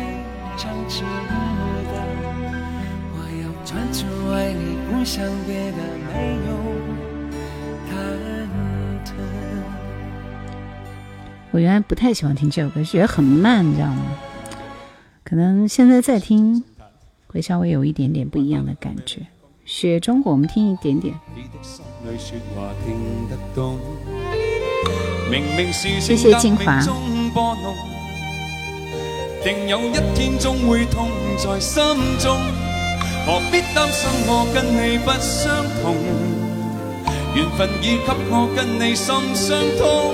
[0.56, 1.93] 常值得。
[3.12, 4.01] 我要专注
[4.32, 6.51] 爱你，不想别的，没有
[7.90, 7.93] 忐
[9.05, 9.09] 忑。
[11.51, 14.02] 我原来不太喜欢听这首歌，觉得很慢，你知道吗？
[15.23, 16.65] 可能现在再听。
[17.31, 19.20] 会稍微有一点点不一样的感觉。
[19.66, 21.15] 雪中火，我们听一点点。
[25.70, 26.81] 谢谢静华。
[29.48, 31.08] 定有一天终会痛
[31.38, 31.82] 在心
[32.18, 32.36] 中，
[33.24, 35.96] 何必担心我跟你不相同？
[37.34, 40.12] 缘分已给我跟你心相通。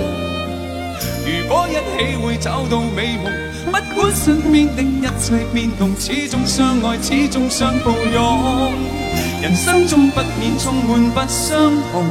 [1.25, 3.29] 如果一起会找到美梦。
[3.65, 8.71] 不管身边的一切变动，始终相爱，始终相抱拥。
[9.41, 12.05] 人生中不免充满不相同，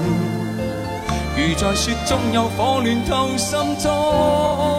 [1.38, 4.73] 如在雪中有火暖透心中。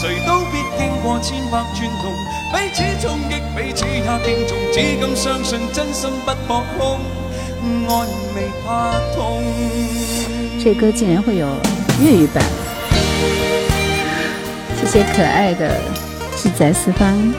[0.00, 2.14] 谁都必经过千百转动，
[2.52, 7.00] 彼此冲击，彼此也敬重，只敢相信真心不可空，
[7.88, 8.06] 爱
[8.36, 9.42] 未怕痛。
[10.62, 11.48] 这歌竟然会有
[12.00, 12.44] 粤语版。
[14.76, 15.80] 谢谢可爱的
[16.36, 17.34] 志在四方，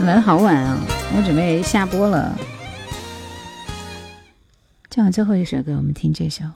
[0.00, 0.84] 来的好晚啊！
[1.16, 2.36] 我准备下播了。
[4.90, 6.44] 这样最后一首歌，我们听这首《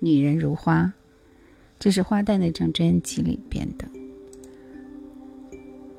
[0.00, 0.80] 女人如花》，
[1.78, 3.86] 这是花旦那张专辑里边的。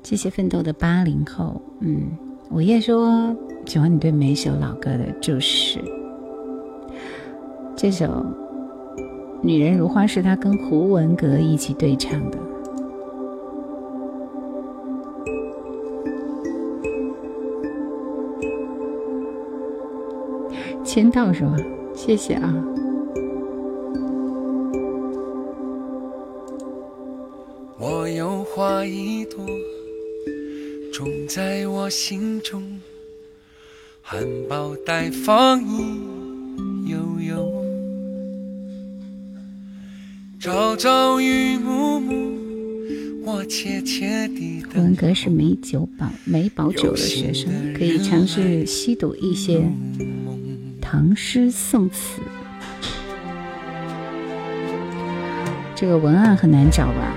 [0.02, 2.10] 谢谢奋斗的八零后，嗯，
[2.50, 3.34] 午夜说
[3.66, 5.78] 喜欢你对每首老歌的注释。
[7.76, 8.24] 这首。
[9.42, 12.38] 女人如花是他跟胡文阁一起对唱的，
[20.84, 21.56] 签到是吧？
[21.94, 22.52] 谢谢啊。
[28.60, 29.46] 花一朵，
[30.92, 32.62] 种在我心中，
[34.02, 35.98] 含苞待放意
[36.84, 37.64] 悠悠。
[40.38, 49.64] 朝朝与暮暮，我切切地胡文阁是美酒保美保酒的学生，可以尝试吸读一些
[50.82, 52.20] 唐诗宋词。
[55.74, 57.16] 这个文案很难找吧？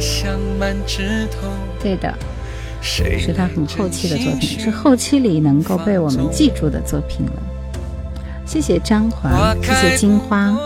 [0.00, 1.48] 香满枝头。
[1.80, 2.14] 对的，
[2.80, 7.42] 是他很后期的作品，是后期里能够被我们记住的作品了。
[8.46, 10.56] 谢谢张华，谢谢金花。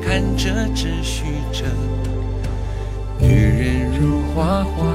[0.00, 0.22] 看
[3.20, 4.86] 女人如花花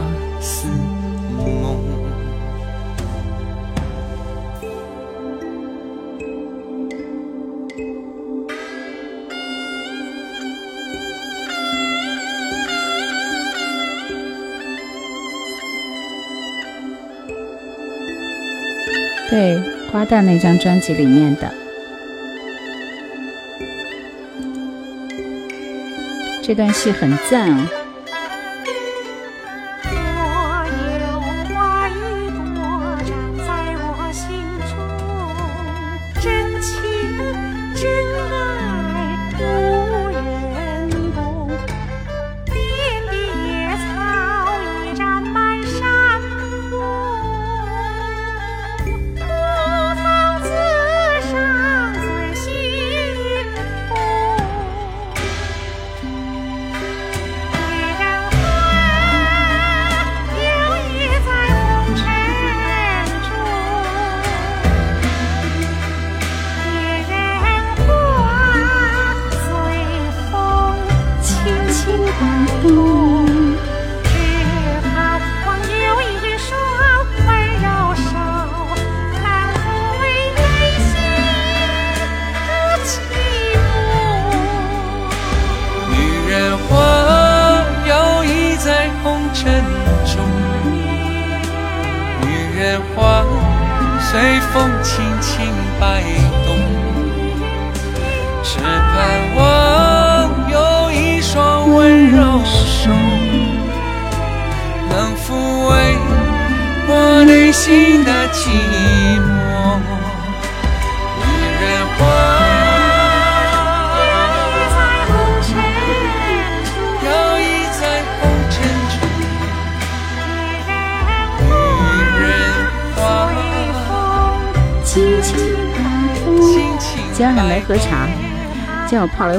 [19.34, 19.58] 对，
[19.92, 21.52] 花旦那张专辑里面的。
[26.44, 27.68] 这段戏很赞哦。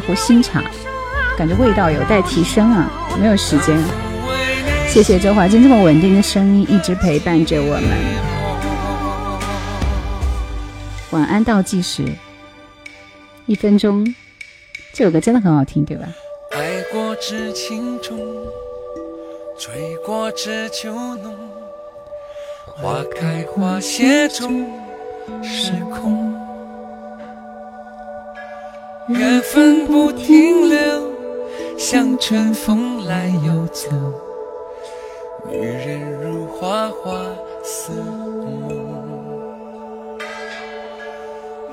[0.06, 0.62] 壶新茶，
[1.36, 3.76] 感觉味道有待提升啊，没有时间。
[4.89, 7.89] 谢谢周华健这么稳定的声音，一直陪伴着我们。
[11.10, 12.05] 晚安倒计时，
[13.47, 14.14] 一分钟。
[14.93, 16.06] 这首歌真的很好听，对吧？
[16.52, 18.16] 爱过知情重，
[19.59, 21.35] 追过知秋浓，
[22.66, 24.66] 花开花谢终
[25.43, 26.34] 是空。
[29.09, 31.12] 缘分不停留，
[31.76, 33.90] 像春风来又走。
[35.51, 37.20] 女人如花花
[37.62, 38.70] 似梦，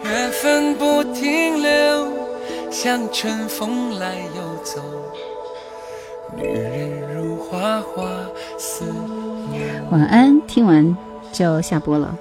[0.03, 2.07] 缘分不停留，
[2.69, 4.81] 像春风来又走。
[6.35, 8.09] 女人如花花
[8.57, 9.57] 似梦，
[9.89, 10.97] 晚安，听完
[11.31, 12.13] 就下播了。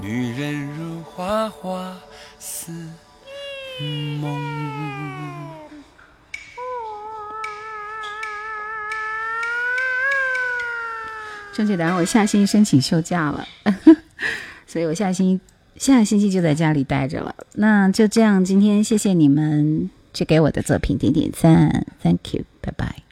[0.00, 1.96] 女人如花花
[2.40, 2.72] 似
[4.20, 4.56] 梦。
[11.52, 13.48] 正确答案，我下星期申请休假了，
[14.68, 15.40] 所以我下星期
[15.78, 17.34] 下星期就在家里待着了。
[17.54, 23.05] 那就这样，今天谢谢你们去给我的作品点点赞，Thank you，拜拜。